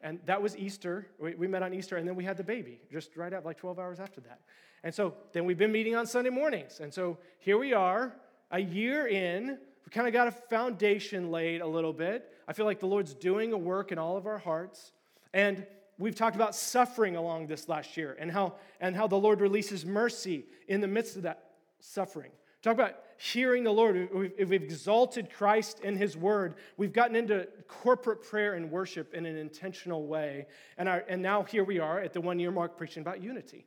and 0.00 0.20
that 0.26 0.42
was 0.42 0.56
Easter. 0.56 1.06
We, 1.18 1.34
we 1.34 1.46
met 1.46 1.62
on 1.62 1.72
Easter, 1.72 1.96
and 1.96 2.06
then 2.06 2.14
we 2.14 2.24
had 2.24 2.36
the 2.36 2.44
baby 2.44 2.80
just 2.90 3.16
right 3.16 3.32
up, 3.32 3.44
like 3.44 3.56
12 3.56 3.78
hours 3.78 4.00
after 4.00 4.20
that. 4.22 4.40
And 4.84 4.94
so 4.94 5.14
then 5.32 5.44
we've 5.44 5.58
been 5.58 5.72
meeting 5.72 5.94
on 5.94 6.06
Sunday 6.06 6.30
mornings. 6.30 6.80
And 6.80 6.92
so 6.92 7.18
here 7.38 7.56
we 7.56 7.72
are, 7.72 8.14
a 8.50 8.60
year 8.60 9.06
in. 9.06 9.58
We 9.84 9.90
kind 9.90 10.06
of 10.06 10.12
got 10.12 10.28
a 10.28 10.32
foundation 10.32 11.30
laid 11.30 11.60
a 11.60 11.66
little 11.66 11.92
bit. 11.92 12.32
I 12.48 12.52
feel 12.52 12.66
like 12.66 12.80
the 12.80 12.86
Lord's 12.86 13.14
doing 13.14 13.52
a 13.52 13.58
work 13.58 13.92
in 13.92 13.98
all 13.98 14.16
of 14.16 14.26
our 14.26 14.38
hearts. 14.38 14.92
And 15.32 15.66
we've 15.98 16.14
talked 16.14 16.36
about 16.36 16.54
suffering 16.54 17.16
along 17.16 17.46
this 17.46 17.68
last 17.68 17.96
year 17.96 18.16
and 18.18 18.30
how, 18.30 18.56
and 18.80 18.96
how 18.96 19.06
the 19.06 19.16
Lord 19.16 19.40
releases 19.40 19.86
mercy 19.86 20.46
in 20.68 20.80
the 20.80 20.88
midst 20.88 21.16
of 21.16 21.22
that 21.22 21.52
suffering. 21.78 22.32
Talk 22.60 22.74
about 22.74 22.96
hearing 23.22 23.62
the 23.62 23.70
Lord. 23.70 24.08
We've, 24.12 24.32
we've 24.48 24.62
exalted 24.64 25.32
Christ 25.32 25.78
in 25.80 25.96
His 25.96 26.16
Word. 26.16 26.56
We've 26.76 26.92
gotten 26.92 27.14
into 27.14 27.46
corporate 27.68 28.20
prayer 28.20 28.54
and 28.54 28.68
worship 28.68 29.14
in 29.14 29.26
an 29.26 29.36
intentional 29.36 30.08
way. 30.08 30.46
And, 30.76 30.88
our, 30.88 31.04
and 31.08 31.22
now 31.22 31.44
here 31.44 31.62
we 31.62 31.78
are 31.78 32.00
at 32.00 32.12
the 32.12 32.20
one 32.20 32.40
year 32.40 32.50
mark 32.50 32.76
preaching 32.76 33.00
about 33.00 33.22
unity. 33.22 33.64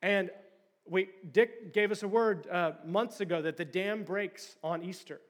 And 0.00 0.30
we, 0.88 1.08
Dick 1.32 1.74
gave 1.74 1.90
us 1.90 2.04
a 2.04 2.08
word 2.08 2.46
uh, 2.46 2.72
months 2.86 3.20
ago 3.20 3.42
that 3.42 3.56
the 3.56 3.64
dam 3.64 4.04
breaks 4.04 4.56
on 4.62 4.84
Easter. 4.84 5.20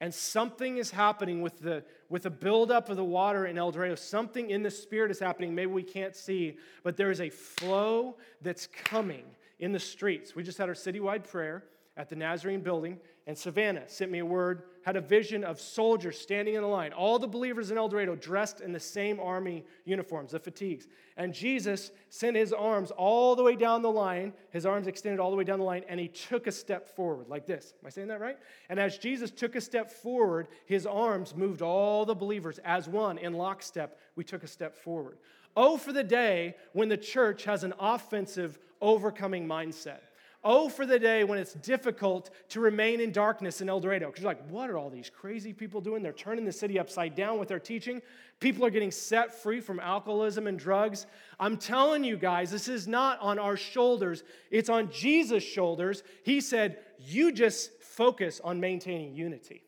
And 0.00 0.12
something 0.12 0.78
is 0.78 0.90
happening 0.90 1.40
with 1.40 1.60
the, 1.60 1.84
with 2.08 2.24
the 2.24 2.30
buildup 2.30 2.88
of 2.88 2.96
the 2.96 3.04
water 3.04 3.46
in 3.46 3.58
El 3.58 3.70
Dorado. 3.70 3.94
Something 3.94 4.50
in 4.50 4.64
the 4.64 4.72
spirit 4.72 5.12
is 5.12 5.20
happening. 5.20 5.54
Maybe 5.54 5.70
we 5.70 5.84
can't 5.84 6.16
see, 6.16 6.56
but 6.82 6.96
there 6.96 7.12
is 7.12 7.20
a 7.20 7.30
flow 7.30 8.16
that's 8.42 8.66
coming 8.66 9.24
in 9.60 9.70
the 9.70 9.78
streets. 9.78 10.34
We 10.34 10.42
just 10.42 10.58
had 10.58 10.68
our 10.68 10.74
citywide 10.74 11.28
prayer 11.28 11.62
at 11.98 12.08
the 12.08 12.14
Nazarene 12.16 12.60
building, 12.60 12.96
and 13.26 13.36
Savannah 13.36 13.82
sent 13.88 14.10
me 14.10 14.20
a 14.20 14.24
word, 14.24 14.62
had 14.84 14.96
a 14.96 15.00
vision 15.00 15.42
of 15.42 15.60
soldiers 15.60 16.16
standing 16.16 16.54
in 16.54 16.62
a 16.62 16.68
line, 16.68 16.92
all 16.92 17.18
the 17.18 17.26
believers 17.26 17.72
in 17.72 17.76
El 17.76 17.88
Dorado 17.88 18.14
dressed 18.14 18.60
in 18.60 18.72
the 18.72 18.80
same 18.80 19.18
army 19.18 19.64
uniforms, 19.84 20.30
the 20.30 20.38
fatigues. 20.38 20.86
And 21.16 21.34
Jesus 21.34 21.90
sent 22.08 22.36
his 22.36 22.52
arms 22.52 22.92
all 22.92 23.34
the 23.34 23.42
way 23.42 23.56
down 23.56 23.82
the 23.82 23.90
line, 23.90 24.32
his 24.50 24.64
arms 24.64 24.86
extended 24.86 25.18
all 25.18 25.32
the 25.32 25.36
way 25.36 25.42
down 25.42 25.58
the 25.58 25.64
line, 25.64 25.82
and 25.88 25.98
he 25.98 26.06
took 26.06 26.46
a 26.46 26.52
step 26.52 26.86
forward, 26.86 27.28
like 27.28 27.46
this. 27.46 27.74
Am 27.82 27.86
I 27.88 27.90
saying 27.90 28.08
that 28.08 28.20
right? 28.20 28.38
And 28.68 28.78
as 28.78 28.96
Jesus 28.96 29.32
took 29.32 29.56
a 29.56 29.60
step 29.60 29.90
forward, 29.90 30.46
his 30.66 30.86
arms 30.86 31.34
moved 31.34 31.62
all 31.62 32.06
the 32.06 32.14
believers 32.14 32.60
as 32.64 32.88
one 32.88 33.18
in 33.18 33.34
lockstep. 33.34 33.98
We 34.14 34.22
took 34.22 34.44
a 34.44 34.48
step 34.48 34.76
forward. 34.76 35.18
Oh, 35.56 35.76
for 35.76 35.92
the 35.92 36.04
day 36.04 36.54
when 36.72 36.88
the 36.88 36.96
church 36.96 37.42
has 37.44 37.64
an 37.64 37.74
offensive, 37.80 38.60
overcoming 38.80 39.48
mindset. 39.48 39.98
Oh, 40.44 40.68
for 40.68 40.86
the 40.86 41.00
day 41.00 41.24
when 41.24 41.38
it's 41.38 41.54
difficult 41.54 42.30
to 42.50 42.60
remain 42.60 43.00
in 43.00 43.10
darkness 43.10 43.60
in 43.60 43.68
El 43.68 43.80
Dorado. 43.80 44.06
Because 44.06 44.22
you're 44.22 44.30
like, 44.30 44.48
what 44.48 44.70
are 44.70 44.78
all 44.78 44.88
these 44.88 45.10
crazy 45.10 45.52
people 45.52 45.80
doing? 45.80 46.00
They're 46.00 46.12
turning 46.12 46.44
the 46.44 46.52
city 46.52 46.78
upside 46.78 47.16
down 47.16 47.40
with 47.40 47.48
their 47.48 47.58
teaching. 47.58 48.00
People 48.38 48.64
are 48.64 48.70
getting 48.70 48.92
set 48.92 49.42
free 49.42 49.60
from 49.60 49.80
alcoholism 49.80 50.46
and 50.46 50.56
drugs. 50.56 51.06
I'm 51.40 51.56
telling 51.56 52.04
you 52.04 52.16
guys, 52.16 52.52
this 52.52 52.68
is 52.68 52.86
not 52.86 53.18
on 53.20 53.40
our 53.40 53.56
shoulders, 53.56 54.22
it's 54.50 54.68
on 54.68 54.90
Jesus' 54.92 55.42
shoulders. 55.42 56.04
He 56.22 56.40
said, 56.40 56.78
You 56.98 57.32
just 57.32 57.82
focus 57.82 58.40
on 58.44 58.60
maintaining 58.60 59.16
unity. 59.16 59.64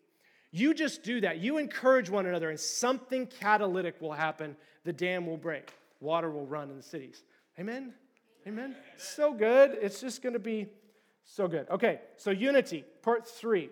You 0.53 0.73
just 0.73 1.03
do 1.03 1.21
that. 1.21 1.39
You 1.39 1.59
encourage 1.59 2.11
one 2.11 2.27
another, 2.27 2.51
and 2.51 2.59
something 2.59 3.27
catalytic 3.27 4.01
will 4.01 4.13
happen. 4.13 4.57
The 4.85 4.93
dam 4.93 5.27
will 5.27 5.37
break, 5.37 5.73
water 6.01 6.31
will 6.31 6.47
run 6.47 6.71
in 6.71 6.77
the 6.77 6.83
cities. 6.83 7.25
Amen? 7.59 7.93
Amen? 8.47 8.75
So 8.97 9.33
good. 9.33 9.79
It's 9.81 10.01
just 10.01 10.23
going 10.23 10.33
to 10.33 10.39
be 10.39 10.69
so 11.25 11.47
good. 11.47 11.69
Okay, 11.71 12.01
so 12.17 12.31
unity, 12.31 12.85
part 13.03 13.27
three. 13.27 13.71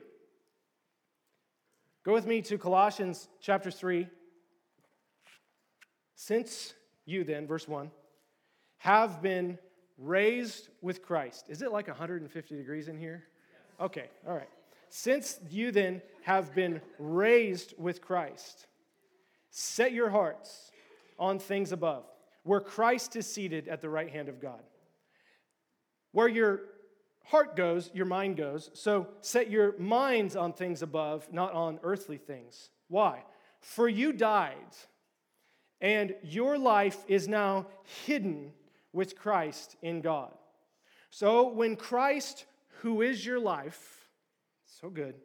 Go 2.05 2.13
with 2.13 2.27
me 2.27 2.41
to 2.43 2.59
Colossians 2.59 3.29
chapter 3.41 3.71
3. 3.71 4.09
Since 6.15 6.75
you 7.05 7.25
then, 7.25 7.47
verse 7.47 7.69
1, 7.69 7.91
have 8.79 9.21
been 9.21 9.59
raised 9.99 10.69
with 10.81 11.03
Christ. 11.03 11.47
Is 11.49 11.63
it 11.63 11.73
like 11.73 11.89
150 11.89 12.57
degrees 12.57 12.89
in 12.89 12.97
here? 12.97 13.25
Okay, 13.81 14.09
all 14.27 14.35
right. 14.35 14.49
Since 14.91 15.41
you 15.51 15.71
then 15.71 16.01
have 16.23 16.55
been 16.55 16.81
raised 16.99 17.75
with 17.77 18.01
Christ, 18.01 18.67
set 19.51 19.93
your 19.93 20.09
hearts 20.09 20.73
on 21.19 21.39
things 21.39 21.73
above 21.73 22.05
where 22.49 22.61
Christ 22.61 23.15
is 23.15 23.31
seated 23.31 23.69
at 23.69 23.83
the 23.83 23.91
right 23.91 24.09
hand 24.09 24.31
of 24.31 24.41
God. 24.41 24.63
Where 26.13 26.29
your 26.29 26.63
heart 27.25 27.57
goes, 27.57 27.91
your 27.93 28.07
mind 28.07 28.39
goes. 28.39 28.71
So 28.73 29.07
set 29.21 29.51
your 29.51 29.77
minds 29.79 30.35
on 30.35 30.55
things 30.55 30.81
above, 30.81 31.31
not 31.31 31.53
on 31.53 31.79
earthly 31.83 32.17
things. 32.17 32.71
Why? 32.89 33.23
For 33.61 33.87
you 33.87 34.15
died, 34.15 34.55
and 35.83 36.15
your 36.23 36.57
life 36.57 37.05
is 37.07 37.29
now 37.29 37.67
hidden 38.07 38.53
with 38.95 39.15
Christ 39.15 39.77
in 39.83 40.01
God. 40.01 40.33
So 41.11 41.49
when 41.49 41.77
Christ, 41.77 42.47
who 42.81 43.03
is 43.03 43.27
your 43.27 43.41
life, 43.41 44.09
so 44.81 44.89
good, 44.89 45.17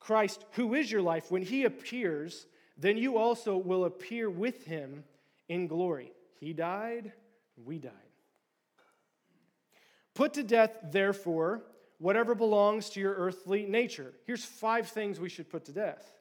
Christ, 0.00 0.46
who 0.52 0.72
is 0.72 0.90
your 0.90 1.02
life, 1.02 1.30
when 1.30 1.42
he 1.42 1.64
appears, 1.64 2.46
then 2.78 2.96
you 2.96 3.18
also 3.18 3.58
will 3.58 3.84
appear 3.84 4.30
with 4.30 4.64
him 4.64 5.04
in 5.48 5.66
glory. 5.66 6.12
He 6.40 6.52
died, 6.52 7.12
we 7.56 7.78
died. 7.78 7.92
Put 10.14 10.34
to 10.34 10.42
death, 10.42 10.76
therefore, 10.90 11.62
whatever 11.98 12.34
belongs 12.34 12.90
to 12.90 13.00
your 13.00 13.14
earthly 13.14 13.66
nature. 13.66 14.12
Here's 14.26 14.44
five 14.44 14.88
things 14.88 15.18
we 15.18 15.28
should 15.28 15.50
put 15.50 15.64
to 15.66 15.72
death. 15.72 16.12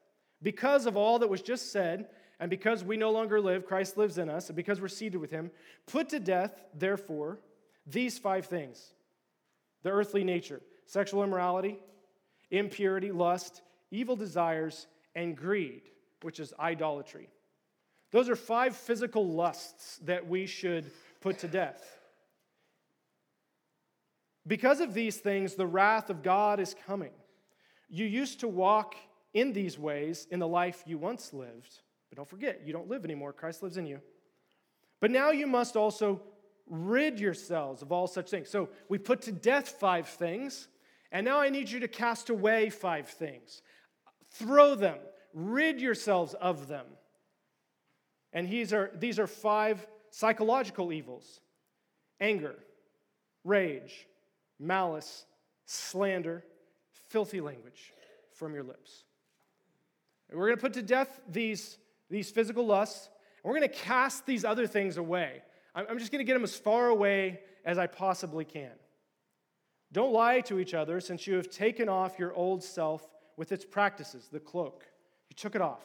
Because 0.41 0.85
of 0.85 0.97
all 0.97 1.19
that 1.19 1.29
was 1.29 1.41
just 1.41 1.71
said, 1.71 2.07
and 2.39 2.49
because 2.49 2.83
we 2.83 2.97
no 2.97 3.11
longer 3.11 3.39
live, 3.39 3.65
Christ 3.65 3.97
lives 3.97 4.17
in 4.17 4.29
us, 4.29 4.49
and 4.49 4.55
because 4.55 4.81
we're 4.81 4.87
seated 4.87 5.19
with 5.19 5.31
him, 5.31 5.51
put 5.85 6.09
to 6.09 6.19
death, 6.19 6.61
therefore, 6.73 7.39
these 7.85 8.17
five 8.17 8.45
things 8.45 8.93
the 9.83 9.89
earthly 9.89 10.23
nature 10.23 10.61
sexual 10.85 11.23
immorality, 11.23 11.77
impurity, 12.51 13.11
lust, 13.11 13.61
evil 13.91 14.15
desires, 14.15 14.87
and 15.15 15.37
greed, 15.37 15.81
which 16.21 16.39
is 16.39 16.53
idolatry. 16.59 17.29
Those 18.13 18.29
are 18.29 18.35
five 18.35 18.75
physical 18.75 19.27
lusts 19.27 19.97
that 20.05 20.27
we 20.27 20.45
should 20.45 20.91
put 21.19 21.39
to 21.39 21.47
death. 21.47 21.97
Because 24.45 24.81
of 24.81 24.93
these 24.93 25.17
things, 25.17 25.55
the 25.55 25.65
wrath 25.65 26.11
of 26.11 26.21
God 26.21 26.59
is 26.59 26.75
coming. 26.85 27.09
You 27.89 28.05
used 28.05 28.41
to 28.41 28.47
walk 28.47 28.93
in 29.33 29.51
these 29.51 29.79
ways 29.79 30.27
in 30.29 30.37
the 30.37 30.47
life 30.47 30.83
you 30.85 30.99
once 30.99 31.33
lived, 31.33 31.79
but 32.09 32.17
don't 32.17 32.29
forget, 32.29 32.61
you 32.63 32.71
don't 32.71 32.87
live 32.87 33.03
anymore. 33.03 33.33
Christ 33.33 33.63
lives 33.63 33.77
in 33.77 33.87
you. 33.87 33.99
But 34.99 35.09
now 35.09 35.31
you 35.31 35.47
must 35.47 35.75
also 35.75 36.21
rid 36.67 37.19
yourselves 37.19 37.81
of 37.81 37.91
all 37.91 38.05
such 38.05 38.29
things. 38.29 38.47
So 38.47 38.69
we 38.89 38.99
put 38.99 39.23
to 39.23 39.31
death 39.31 39.69
five 39.79 40.07
things, 40.07 40.67
and 41.11 41.25
now 41.25 41.39
I 41.39 41.49
need 41.49 41.67
you 41.67 41.79
to 41.79 41.87
cast 41.87 42.29
away 42.29 42.69
five 42.69 43.09
things. 43.09 43.63
Throw 44.33 44.75
them, 44.75 44.99
rid 45.33 45.81
yourselves 45.81 46.35
of 46.35 46.67
them. 46.67 46.85
And 48.33 48.49
these 48.49 48.73
are, 48.73 48.91
these 48.95 49.19
are 49.19 49.27
five 49.27 49.85
psychological 50.09 50.91
evils 50.91 51.39
anger, 52.19 52.55
rage, 53.43 54.07
malice, 54.59 55.25
slander, 55.65 56.43
filthy 57.09 57.41
language 57.41 57.93
from 58.33 58.53
your 58.53 58.63
lips. 58.63 59.03
And 60.29 60.39
we're 60.39 60.47
going 60.47 60.57
to 60.57 60.61
put 60.61 60.73
to 60.73 60.81
death 60.81 61.21
these, 61.29 61.77
these 62.09 62.31
physical 62.31 62.65
lusts, 62.65 63.09
and 63.43 63.51
we're 63.51 63.59
going 63.59 63.69
to 63.69 63.75
cast 63.75 64.25
these 64.25 64.45
other 64.45 64.67
things 64.67 64.97
away. 64.97 65.41
I'm 65.75 65.99
just 65.99 66.11
going 66.11 66.19
to 66.19 66.25
get 66.25 66.33
them 66.33 66.43
as 66.43 66.55
far 66.55 66.87
away 66.87 67.39
as 67.65 67.77
I 67.77 67.87
possibly 67.87 68.45
can. 68.45 68.71
Don't 69.91 70.13
lie 70.13 70.41
to 70.41 70.59
each 70.59 70.73
other, 70.73 70.99
since 70.99 71.27
you 71.27 71.35
have 71.35 71.49
taken 71.49 71.89
off 71.89 72.17
your 72.17 72.33
old 72.33 72.63
self 72.63 73.07
with 73.37 73.51
its 73.51 73.65
practices, 73.65 74.27
the 74.31 74.39
cloak. 74.39 74.85
You 75.29 75.35
took 75.35 75.55
it 75.55 75.61
off 75.61 75.83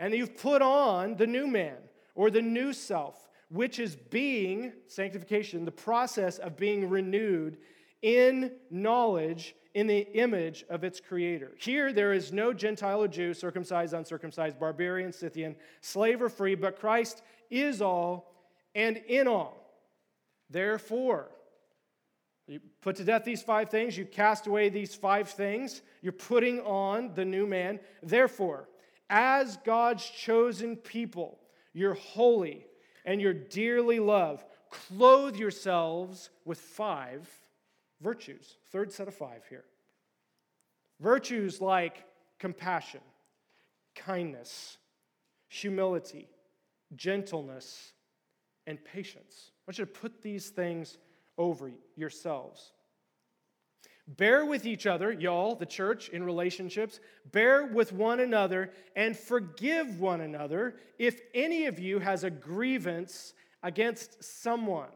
and 0.00 0.14
you've 0.14 0.36
put 0.36 0.62
on 0.62 1.14
the 1.14 1.26
new 1.26 1.46
man 1.46 1.76
or 2.16 2.30
the 2.30 2.42
new 2.42 2.72
self, 2.72 3.28
which 3.50 3.78
is 3.78 3.94
being, 3.94 4.72
sanctification, 4.88 5.64
the 5.64 5.70
process 5.70 6.38
of 6.38 6.56
being 6.56 6.88
renewed 6.88 7.58
in 8.02 8.50
knowledge 8.70 9.54
in 9.74 9.86
the 9.86 10.10
image 10.14 10.64
of 10.70 10.82
its 10.82 11.00
creator. 11.00 11.52
Here 11.58 11.92
there 11.92 12.12
is 12.12 12.32
no 12.32 12.52
Gentile 12.52 13.02
or 13.02 13.08
Jew, 13.08 13.34
circumcised, 13.34 13.92
uncircumcised, 13.92 14.58
barbarian, 14.58 15.12
Scythian, 15.12 15.54
slave 15.82 16.22
or 16.22 16.28
free, 16.28 16.54
but 16.54 16.80
Christ 16.80 17.22
is 17.50 17.82
all 17.82 18.32
and 18.74 18.96
in 18.96 19.28
all. 19.28 19.56
Therefore, 20.48 21.28
you 22.48 22.60
put 22.80 22.96
to 22.96 23.04
death 23.04 23.24
these 23.24 23.42
five 23.42 23.68
things, 23.68 23.96
you 23.96 24.06
cast 24.06 24.46
away 24.46 24.70
these 24.70 24.94
five 24.94 25.28
things, 25.28 25.82
you're 26.02 26.12
putting 26.12 26.60
on 26.60 27.14
the 27.14 27.24
new 27.24 27.46
man. 27.46 27.78
Therefore, 28.02 28.68
as 29.10 29.58
God's 29.58 30.08
chosen 30.08 30.76
people, 30.76 31.38
you're 31.74 31.94
holy 31.94 32.64
and 33.04 33.20
you're 33.20 33.34
dearly 33.34 33.98
loved. 33.98 34.44
Clothe 34.70 35.36
yourselves 35.36 36.30
with 36.44 36.58
five 36.58 37.28
virtues. 38.00 38.56
Third 38.70 38.92
set 38.92 39.08
of 39.08 39.14
five 39.14 39.42
here. 39.50 39.64
Virtues 41.00 41.60
like 41.60 42.04
compassion, 42.38 43.00
kindness, 43.94 44.78
humility, 45.48 46.28
gentleness, 46.94 47.92
and 48.66 48.82
patience. 48.84 49.50
I 49.50 49.70
want 49.70 49.78
you 49.78 49.84
to 49.86 49.90
put 49.90 50.22
these 50.22 50.50
things 50.50 50.98
over 51.36 51.72
yourselves. 51.96 52.72
Bear 54.16 54.44
with 54.44 54.66
each 54.66 54.86
other, 54.86 55.12
y'all, 55.12 55.54
the 55.54 55.66
church, 55.66 56.08
in 56.08 56.24
relationships. 56.24 56.98
Bear 57.30 57.66
with 57.66 57.92
one 57.92 58.18
another 58.18 58.72
and 58.96 59.16
forgive 59.16 60.00
one 60.00 60.20
another 60.20 60.76
if 60.98 61.20
any 61.32 61.66
of 61.66 61.78
you 61.78 62.00
has 62.00 62.24
a 62.24 62.30
grievance 62.30 63.34
against 63.62 64.24
someone. 64.24 64.88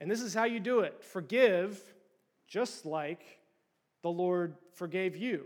And 0.00 0.10
this 0.10 0.20
is 0.20 0.34
how 0.34 0.44
you 0.44 0.58
do 0.58 0.80
it 0.80 1.04
forgive 1.04 1.80
just 2.48 2.84
like 2.84 3.22
the 4.02 4.10
Lord 4.10 4.56
forgave 4.74 5.16
you. 5.16 5.44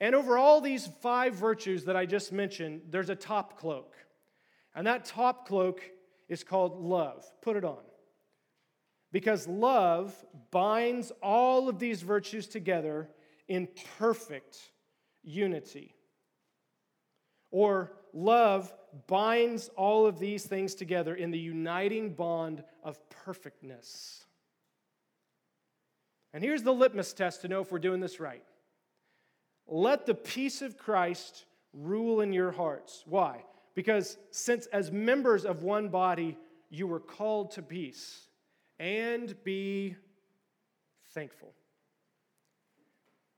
And 0.00 0.14
over 0.14 0.38
all 0.38 0.60
these 0.60 0.88
five 1.00 1.34
virtues 1.34 1.84
that 1.84 1.96
I 1.96 2.06
just 2.06 2.32
mentioned, 2.32 2.82
there's 2.90 3.10
a 3.10 3.16
top 3.16 3.58
cloak. 3.58 3.94
And 4.74 4.86
that 4.86 5.04
top 5.04 5.46
cloak 5.46 5.80
is 6.28 6.44
called 6.44 6.80
love. 6.80 7.24
Put 7.40 7.56
it 7.56 7.64
on. 7.64 7.82
Because 9.12 9.46
love 9.46 10.14
binds 10.50 11.12
all 11.22 11.68
of 11.68 11.78
these 11.78 12.00
virtues 12.00 12.48
together 12.48 13.08
in 13.46 13.68
perfect 13.98 14.58
unity. 15.22 15.94
Or 17.50 17.92
love 18.14 18.72
binds 19.06 19.68
all 19.76 20.06
of 20.06 20.18
these 20.18 20.46
things 20.46 20.74
together 20.74 21.14
in 21.14 21.30
the 21.30 21.38
uniting 21.38 22.14
bond 22.14 22.64
of 22.82 22.98
perfectness. 23.10 24.24
And 26.32 26.42
here's 26.42 26.62
the 26.62 26.72
litmus 26.72 27.12
test 27.12 27.42
to 27.42 27.48
know 27.48 27.60
if 27.60 27.70
we're 27.70 27.78
doing 27.78 28.00
this 28.00 28.18
right. 28.18 28.42
Let 29.66 30.06
the 30.06 30.14
peace 30.14 30.62
of 30.62 30.78
Christ 30.78 31.44
rule 31.74 32.22
in 32.22 32.32
your 32.32 32.50
hearts. 32.50 33.04
Why? 33.06 33.44
Because 33.74 34.16
since 34.30 34.66
as 34.66 34.90
members 34.90 35.44
of 35.44 35.62
one 35.62 35.88
body 35.88 36.38
you 36.70 36.86
were 36.86 37.00
called 37.00 37.50
to 37.52 37.62
peace 37.62 38.28
and 38.82 39.36
be 39.44 39.94
thankful. 41.14 41.52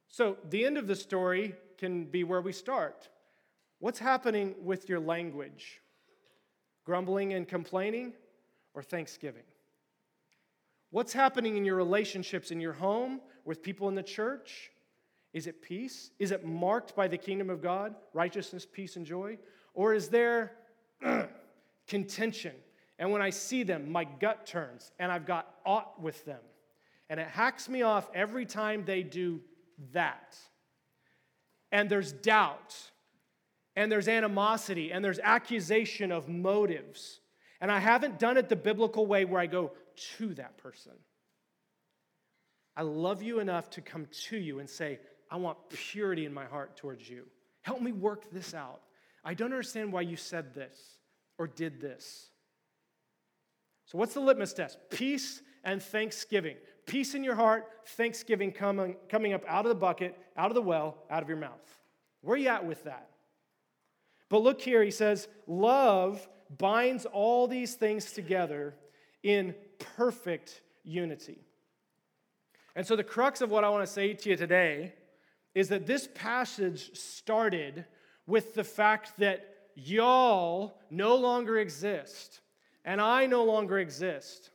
So, 0.09 0.39
the 0.49 0.65
end 0.65 0.79
of 0.79 0.87
the 0.87 0.97
story 0.97 1.55
can 1.77 2.05
be 2.05 2.25
where 2.25 2.41
we 2.41 2.53
start. 2.53 3.11
What's 3.79 3.99
happening 3.99 4.55
with 4.63 4.89
your 4.89 5.01
language? 5.01 5.83
Grumbling 6.87 7.35
and 7.35 7.47
complaining 7.47 8.15
or 8.73 8.83
thanksgiving? 8.83 9.43
What's 10.91 11.13
happening 11.13 11.59
in 11.59 11.65
your 11.67 11.77
relationships 11.77 12.51
in 12.51 12.59
your 12.59 12.73
home 12.73 13.21
with 13.45 13.63
people 13.63 13.89
in 13.89 13.95
the 13.95 14.03
church? 14.03 14.71
Is 15.35 15.47
it 15.47 15.61
peace? 15.61 16.11
Is 16.19 16.31
it 16.31 16.47
marked 16.47 16.97
by 16.97 17.07
the 17.07 17.19
kingdom 17.19 17.51
of 17.51 17.61
God, 17.61 17.95
righteousness, 18.15 18.67
peace, 18.71 18.97
and 18.97 19.05
joy? 19.05 19.37
Or 19.75 19.93
is 19.93 20.09
there 20.09 20.53
contention 21.87 22.55
and 22.99 23.11
when 23.11 23.23
I 23.23 23.31
see 23.31 23.63
them, 23.63 23.91
my 23.91 24.05
gut 24.05 24.47
turns 24.47 24.93
and 24.99 25.11
I've 25.11 25.27
got 25.27 25.53
aught 25.65 26.01
with 26.01 26.25
them. 26.25 26.41
And 27.11 27.21
it 27.21 27.29
hacks 27.29 27.69
me 27.69 27.83
off 27.83 28.09
every 28.15 28.47
time 28.47 28.85
they 28.85 29.03
do 29.03 29.41
that. 29.93 30.37
And 31.73 31.91
there's 31.91 32.13
doubt, 32.13 32.77
and 33.77 33.91
there's 33.91 34.09
animosity, 34.09 34.93
and 34.93 35.05
there's 35.05 35.19
accusation 35.19 36.13
of 36.13 36.29
motives. 36.29 37.21
And 37.61 37.71
I 37.71 37.81
haven't 37.81 38.19
done 38.19 38.37
it 38.37 38.49
the 38.49 38.57
biblical 38.57 39.07
way 39.07 39.25
where 39.25 39.41
I 39.41 39.47
go 39.47 39.73
to 40.19 40.35
that 40.35 40.57
person. 40.57 40.93
I 42.77 42.83
love 42.83 43.23
you 43.23 43.41
enough 43.41 43.71
to 43.71 43.81
come 43.81 44.07
to 44.29 44.37
you 44.37 44.61
and 44.61 44.71
say, 44.71 44.99
I 45.31 45.37
want 45.37 45.59
purity 45.69 46.27
in 46.27 46.35
my 46.35 46.45
heart 46.45 46.77
towards 46.77 47.09
you. 47.09 47.27
Help 47.63 47.81
me 47.81 47.93
work 47.93 48.31
this 48.31 48.55
out. 48.55 48.83
I 49.25 49.35
don't 49.35 49.53
understand 49.53 49.93
why 49.93 50.03
you 50.03 50.17
said 50.17 50.55
this 50.55 50.79
or 51.39 51.47
did 51.47 51.81
this. 51.81 52.31
So, 53.87 53.99
what's 53.99 54.15
the 54.15 54.21
litmus 54.21 54.53
test? 54.53 54.79
Peace 54.91 55.43
and 55.63 55.83
thanksgiving. 55.83 56.57
Peace 56.87 57.15
in 57.15 57.25
your 57.25 57.35
heart, 57.35 57.67
thanksgiving 57.87 58.53
coming, 58.53 58.97
coming 59.09 59.33
up 59.33 59.43
out 59.49 59.65
of 59.65 59.71
the 59.71 59.75
bucket, 59.75 60.17
out 60.37 60.51
of 60.51 60.55
the 60.55 60.63
well, 60.63 60.99
out 61.11 61.23
of 61.23 61.29
your 61.29 61.39
mouth. 61.39 61.81
Where 62.21 62.35
are 62.35 62.39
you 62.39 62.49
at 62.49 62.65
with 62.65 62.85
that? 62.85 63.11
But 64.29 64.43
look 64.43 64.61
here, 64.61 64.83
he 64.83 64.91
says, 64.91 65.29
love 65.47 66.27
binds 66.59 67.07
all 67.07 67.47
these 67.47 67.75
things 67.75 68.13
together 68.13 68.75
in 69.23 69.55
perfect 69.97 70.63
unity. 70.83 71.39
And 72.77 72.87
so, 72.87 72.97
the 72.97 73.05
crux 73.05 73.41
of 73.41 73.51
what 73.51 73.65
I 73.65 73.69
want 73.69 73.87
to 73.87 73.93
say 73.93 74.15
to 74.15 74.31
you 74.31 74.37
today 74.37 74.95
is 75.55 75.69
that 75.69 75.87
this 75.87 76.09
passage 76.15 76.97
started 76.99 77.85
with 78.27 78.55
the 78.55 78.65
fact 78.65 79.13
that 79.19 79.69
y'all 79.75 80.79
no 80.91 81.15
longer 81.15 81.59
exist 81.59 82.41
and 82.85 83.01
I 83.01 83.27
no 83.27 83.45
longer 83.45 83.79
exist. 83.79 84.51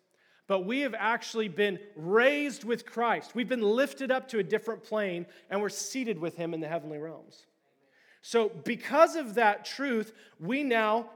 But 0.48 0.66
we 0.66 0.82
have 0.82 0.96
actually 0.98 1.48
been 1.48 1.80
raised 1.96 2.64
with 2.64 2.86
Christ. 2.86 3.36
We've 3.36 3.48
been 3.48 3.62
lifted 3.62 4.12
up 4.12 4.28
to 4.30 4.40
a 4.40 4.44
different 4.44 4.84
plane, 4.84 5.28
and 5.50 5.62
we're 5.62 5.70
seated 5.70 6.18
with 6.18 6.36
Him 6.36 6.54
in 6.54 6.60
the 6.60 6.68
heavenly 6.68 6.98
realms. 6.98 7.46
So, 8.22 8.50
because 8.50 9.16
of 9.16 9.36
that 9.36 9.64
truth, 9.64 10.12
we 10.40 10.64
now, 10.64 11.10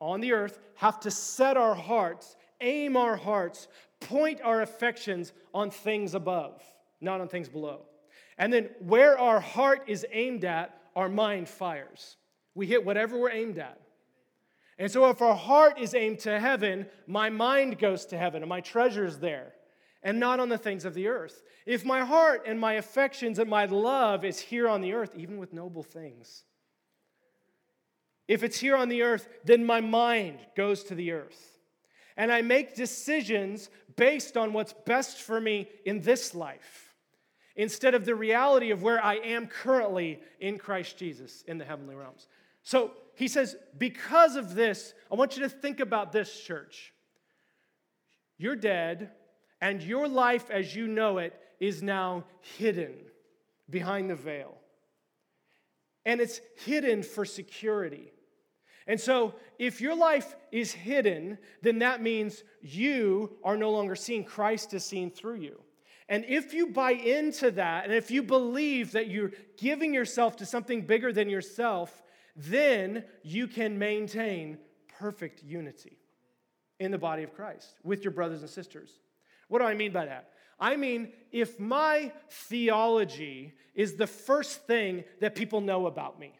on 0.00 0.20
the 0.20 0.32
earth, 0.32 0.58
have 0.74 1.00
to 1.00 1.10
set 1.10 1.56
our 1.56 1.74
hearts, 1.74 2.36
aim 2.60 2.96
our 2.96 3.16
hearts, 3.16 3.68
point 4.00 4.40
our 4.42 4.62
affections 4.62 5.32
on 5.54 5.70
things 5.70 6.14
above, 6.14 6.60
not 7.00 7.20
on 7.20 7.28
things 7.28 7.48
below. 7.48 7.82
And 8.36 8.52
then, 8.52 8.68
where 8.80 9.18
our 9.18 9.40
heart 9.40 9.84
is 9.86 10.04
aimed 10.12 10.44
at, 10.44 10.76
our 10.96 11.08
mind 11.08 11.48
fires. 11.48 12.16
We 12.54 12.66
hit 12.66 12.84
whatever 12.84 13.18
we're 13.18 13.30
aimed 13.30 13.58
at. 13.58 13.80
And 14.82 14.90
so, 14.90 15.08
if 15.10 15.22
our 15.22 15.36
heart 15.36 15.78
is 15.78 15.94
aimed 15.94 16.18
to 16.20 16.40
heaven, 16.40 16.86
my 17.06 17.30
mind 17.30 17.78
goes 17.78 18.04
to 18.06 18.18
heaven 18.18 18.42
and 18.42 18.48
my 18.48 18.60
treasure's 18.60 19.18
there, 19.18 19.52
and 20.02 20.18
not 20.18 20.40
on 20.40 20.48
the 20.48 20.58
things 20.58 20.84
of 20.84 20.92
the 20.92 21.06
earth. 21.06 21.44
If 21.66 21.84
my 21.84 22.00
heart 22.00 22.42
and 22.46 22.58
my 22.58 22.72
affections 22.72 23.38
and 23.38 23.48
my 23.48 23.66
love 23.66 24.24
is 24.24 24.40
here 24.40 24.68
on 24.68 24.80
the 24.80 24.94
earth, 24.94 25.12
even 25.16 25.38
with 25.38 25.52
noble 25.52 25.84
things, 25.84 26.42
if 28.26 28.42
it's 28.42 28.58
here 28.58 28.74
on 28.74 28.88
the 28.88 29.02
earth, 29.02 29.28
then 29.44 29.64
my 29.64 29.80
mind 29.80 30.40
goes 30.56 30.82
to 30.82 30.96
the 30.96 31.12
earth. 31.12 31.60
And 32.16 32.32
I 32.32 32.42
make 32.42 32.74
decisions 32.74 33.70
based 33.94 34.36
on 34.36 34.52
what's 34.52 34.72
best 34.72 35.18
for 35.18 35.40
me 35.40 35.68
in 35.86 36.00
this 36.00 36.34
life 36.34 36.96
instead 37.54 37.94
of 37.94 38.04
the 38.04 38.16
reality 38.16 38.72
of 38.72 38.82
where 38.82 39.00
I 39.00 39.14
am 39.18 39.46
currently 39.46 40.18
in 40.40 40.58
Christ 40.58 40.98
Jesus 40.98 41.44
in 41.46 41.58
the 41.58 41.64
heavenly 41.64 41.94
realms. 41.94 42.26
So 42.64 42.90
he 43.14 43.28
says, 43.28 43.56
because 43.76 44.36
of 44.36 44.54
this, 44.54 44.94
I 45.10 45.14
want 45.14 45.36
you 45.36 45.42
to 45.42 45.48
think 45.48 45.80
about 45.80 46.12
this, 46.12 46.40
church. 46.40 46.92
You're 48.38 48.56
dead, 48.56 49.10
and 49.60 49.82
your 49.82 50.08
life 50.08 50.50
as 50.50 50.74
you 50.74 50.88
know 50.88 51.18
it 51.18 51.38
is 51.60 51.82
now 51.82 52.24
hidden 52.58 52.94
behind 53.70 54.10
the 54.10 54.16
veil. 54.16 54.54
And 56.04 56.20
it's 56.20 56.40
hidden 56.64 57.02
for 57.02 57.24
security. 57.24 58.12
And 58.88 59.00
so, 59.00 59.34
if 59.60 59.80
your 59.80 59.94
life 59.94 60.34
is 60.50 60.72
hidden, 60.72 61.38
then 61.60 61.78
that 61.78 62.02
means 62.02 62.42
you 62.60 63.36
are 63.44 63.56
no 63.56 63.70
longer 63.70 63.94
seeing 63.94 64.24
Christ 64.24 64.74
is 64.74 64.84
seen 64.84 65.10
through 65.10 65.36
you. 65.36 65.60
And 66.08 66.24
if 66.26 66.52
you 66.52 66.66
buy 66.66 66.92
into 66.92 67.52
that, 67.52 67.84
and 67.84 67.94
if 67.94 68.10
you 68.10 68.24
believe 68.24 68.92
that 68.92 69.08
you're 69.08 69.30
giving 69.56 69.94
yourself 69.94 70.36
to 70.38 70.46
something 70.46 70.82
bigger 70.82 71.12
than 71.12 71.28
yourself, 71.28 72.02
then 72.34 73.04
you 73.22 73.46
can 73.46 73.78
maintain 73.78 74.58
perfect 74.98 75.42
unity 75.42 75.98
in 76.80 76.90
the 76.90 76.98
body 76.98 77.22
of 77.22 77.34
Christ 77.34 77.76
with 77.82 78.04
your 78.04 78.12
brothers 78.12 78.40
and 78.40 78.50
sisters. 78.50 78.98
What 79.48 79.60
do 79.60 79.64
I 79.64 79.74
mean 79.74 79.92
by 79.92 80.06
that? 80.06 80.30
I 80.58 80.76
mean, 80.76 81.12
if 81.30 81.58
my 81.58 82.12
theology 82.30 83.54
is 83.74 83.96
the 83.96 84.06
first 84.06 84.66
thing 84.66 85.04
that 85.20 85.34
people 85.34 85.60
know 85.60 85.86
about 85.86 86.18
me, 86.18 86.32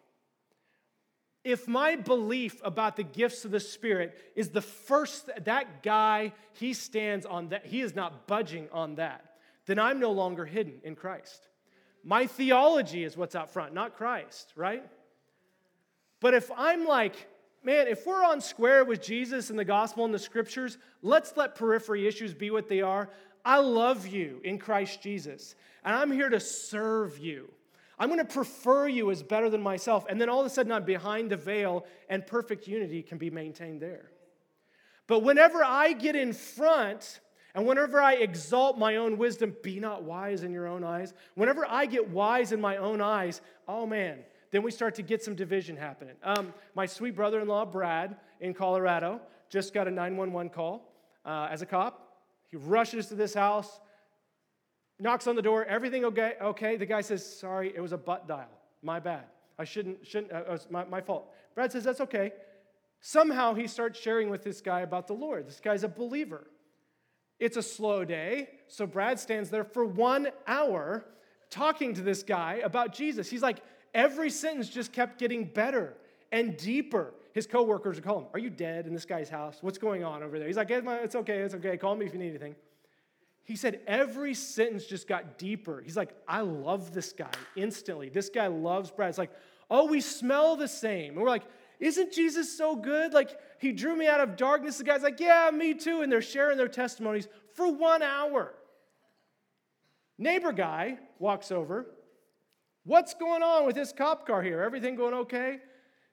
if 1.45 1.67
my 1.67 1.97
belief 1.97 2.61
about 2.65 2.97
the 2.97 3.03
gifts 3.03 3.45
of 3.45 3.51
the 3.51 3.61
Spirit 3.61 4.17
is 4.37 4.51
the 4.51 4.61
first, 4.61 5.29
that 5.45 5.83
guy, 5.83 6.33
he 6.53 6.73
stands 6.73 7.27
on 7.27 7.49
that, 7.49 7.67
he 7.67 7.81
is 7.81 7.97
not 7.97 8.29
budging 8.29 8.69
on 8.73 8.95
that, 8.95 9.35
then 9.67 9.79
I'm 9.79 9.99
no 9.99 10.13
longer 10.13 10.45
hidden 10.45 10.75
in 10.85 10.95
Christ. 10.95 11.49
My 12.05 12.27
theology 12.27 13.05
is 13.05 13.17
what's 13.17 13.35
out 13.35 13.53
front, 13.53 13.75
not 13.75 13.97
Christ, 13.97 14.53
right? 14.57 14.85
But 16.23 16.35
if 16.35 16.51
I'm 16.57 16.87
like, 16.87 17.27
man, 17.65 17.89
if 17.89 18.07
we're 18.07 18.25
on 18.25 18.41
square 18.41 18.85
with 18.85 19.03
Jesus 19.03 19.51
and 19.51 19.59
the 19.59 19.65
gospel 19.65 20.05
and 20.05 20.15
the 20.15 20.21
scriptures, 20.21 20.79
let's 21.03 21.37
let 21.37 21.57
periphery 21.57 22.07
issues 22.07 22.33
be 22.33 22.51
what 22.53 22.69
they 22.69 22.81
are. 22.81 23.11
I 23.45 23.59
love 23.59 24.07
you 24.07 24.41
in 24.45 24.57
Christ 24.57 25.03
Jesus, 25.03 25.57
and 25.85 25.97
I'm 25.97 26.13
here 26.13 26.29
to 26.29 26.39
serve 26.39 27.19
you. 27.19 27.51
I'm 27.99 28.09
going 28.09 28.21
to 28.21 28.25
prefer 28.25 28.87
you 28.87 29.11
as 29.11 29.21
better 29.21 29.51
than 29.51 29.63
myself. 29.63 30.07
And 30.09 30.21
then 30.21 30.29
all 30.29 30.39
of 30.39 30.47
a 30.47 30.51
sudden, 30.51 30.71
I'm 30.71 30.85
behind 30.85 31.29
the 31.29 31.37
veil, 31.37 31.87
and 32.09 32.25
perfect 32.25 32.69
unity 32.69 33.03
can 33.03 33.19
be 33.19 33.29
maintained 33.29 33.81
there. 33.81 34.13
But 35.09 35.25
whenever 35.25 35.65
I 35.65 35.93
get 35.93 36.15
in 36.15 36.33
front, 36.33 37.21
and 37.55 37.67
whenever 37.67 38.01
I 38.01 38.15
exalt 38.15 38.79
my 38.79 38.97
own 38.97 39.19
wisdom, 39.19 39.57
be 39.63 39.81
not 39.81 40.05
wise 40.05 40.45
in 40.45 40.53
your 40.53 40.69
own 40.69 40.85
eyes. 40.85 41.15
Whenever 41.35 41.67
I 41.69 41.87
get 41.87 42.09
wise 42.09 42.53
in 42.53 42.61
my 42.61 42.77
own 42.77 43.01
eyes, 43.01 43.41
oh 43.67 43.87
man, 43.87 44.21
then 44.53 44.63
we 44.63 44.71
start 44.71 44.95
to 44.97 45.03
get 45.03 45.25
some 45.25 45.35
division 45.35 45.77
happening. 45.77 46.15
Um, 46.23 46.55
my 46.75 46.87
sweet 46.87 47.17
brother 47.17 47.41
in 47.41 47.49
law, 47.49 47.65
Brad, 47.65 48.17
in 48.41 48.55
Colorado, 48.55 49.21
just 49.49 49.75
got 49.75 49.89
a 49.89 49.91
911 49.91 50.51
call 50.51 50.93
uh, 51.25 51.49
as 51.51 51.63
a 51.63 51.67
cop. 51.67 52.21
He 52.51 52.59
rushes 52.59 53.07
to 53.07 53.15
this 53.15 53.33
house, 53.33 53.81
knocks 55.01 55.27
on 55.27 55.37
the 55.37 55.43
door. 55.43 55.65
Everything 55.65 56.05
okay? 56.05 56.35
Okay. 56.41 56.77
The 56.77 56.87
guy 56.87 57.01
says, 57.01 57.25
"Sorry, 57.25 57.73
it 57.75 57.81
was 57.81 57.93
a 57.93 57.99
butt 57.99 58.29
dial. 58.29 58.51
My 58.83 59.01
bad. 59.01 59.25
I 59.59 59.65
shouldn't. 59.65 60.07
Shouldn't. 60.07 60.33
Uh, 60.33 60.41
it 60.41 60.51
was 60.51 60.69
my, 60.71 60.85
my 60.85 61.01
fault." 61.01 61.33
Brad 61.55 61.73
says, 61.73 61.85
"That's 61.85 62.03
okay." 62.03 62.33
Somehow 63.01 63.55
he 63.55 63.67
starts 63.67 63.99
sharing 63.99 64.31
with 64.31 64.45
this 64.45 64.61
guy 64.61 64.81
about 64.81 65.07
the 65.07 65.15
Lord. 65.15 65.49
This 65.49 65.61
guy's 65.61 65.83
a 65.83 65.89
believer. 65.89 66.47
It's 67.41 67.57
a 67.57 67.63
slow 67.63 68.05
day, 68.05 68.51
so 68.69 68.87
Brad 68.87 69.19
stands 69.19 69.51
there 69.51 69.65
for 69.65 69.85
one 69.85 70.29
hour 70.47 71.05
talking 71.51 71.95
to 71.95 72.01
this 72.01 72.23
guy 72.23 72.61
about 72.65 72.95
Jesus. 72.95 73.29
He's 73.29 73.43
like, 73.43 73.59
every 73.95 74.31
sentence 74.31 74.69
just 74.69 74.93
kept 74.93 75.19
getting 75.19 75.45
better 75.45 75.95
and 76.31 76.57
deeper. 76.57 77.15
His 77.33 77.47
coworkers 77.47 77.97
would 77.97 78.05
call 78.05 78.19
him, 78.21 78.27
Are 78.33 78.39
you 78.39 78.51
dead 78.51 78.87
in 78.87 78.93
this 78.93 79.05
guy's 79.05 79.29
house? 79.29 79.59
What's 79.61 79.79
going 79.79 80.05
on 80.05 80.23
over 80.23 80.39
there? 80.39 80.49
He's 80.49 80.57
like, 80.57 80.71
It's 80.71 81.15
okay, 81.15 81.39
it's 81.39 81.55
okay. 81.55 81.77
Call 81.77 81.95
me 81.95 82.07
if 82.07 82.13
you 82.13 82.19
need 82.19 82.31
anything. 82.31 82.55
He 83.45 83.57
said 83.57 83.81
every 83.87 84.35
sentence 84.35 84.87
just 84.87 85.09
got 85.09 85.39
deeper. 85.39 85.83
He's 85.85 85.97
like, 85.97 86.15
I 86.29 86.43
love 86.43 86.95
this 86.95 87.13
guy 87.13 87.31
instantly. 87.57 88.09
This 88.09 88.29
guy 88.29 88.47
loves 88.47 88.91
Brad. 88.91 89.09
It's 89.09 89.19
like, 89.19 89.33
oh, 89.69 89.87
we 89.87 90.01
smell 90.01 90.57
the 90.57 90.69
same. 90.69 91.15
And 91.15 91.23
we're 91.23 91.29
like, 91.29 91.43
isn't 91.81 92.13
Jesus 92.13 92.57
so 92.57 92.77
good? 92.77 93.13
Like, 93.13 93.37
he 93.59 93.73
drew 93.73 93.97
me 93.97 94.07
out 94.07 94.21
of 94.21 94.37
darkness. 94.37 94.79
The 94.79 94.85
guy's 94.85 95.03
like, 95.03 95.19
yeah, 95.19 95.51
me 95.53 95.75
too. 95.75 96.03
And 96.03 96.13
they're 96.13 96.23
sharing 96.23 96.57
their 96.57 96.69
testimonies 96.69 97.27
for 97.55 97.73
one 97.73 98.03
hour. 98.03 98.55
Neighbor 100.19 100.53
guy 100.53 100.99
walks 101.19 101.51
over. 101.51 101.87
What's 102.85 103.15
going 103.15 103.43
on 103.43 103.65
with 103.67 103.77
this 103.77 103.93
cop 103.93 104.27
car 104.27 104.43
here? 104.43 104.61
Everything 104.61 104.97
going 104.97 105.15
okay? 105.15 105.61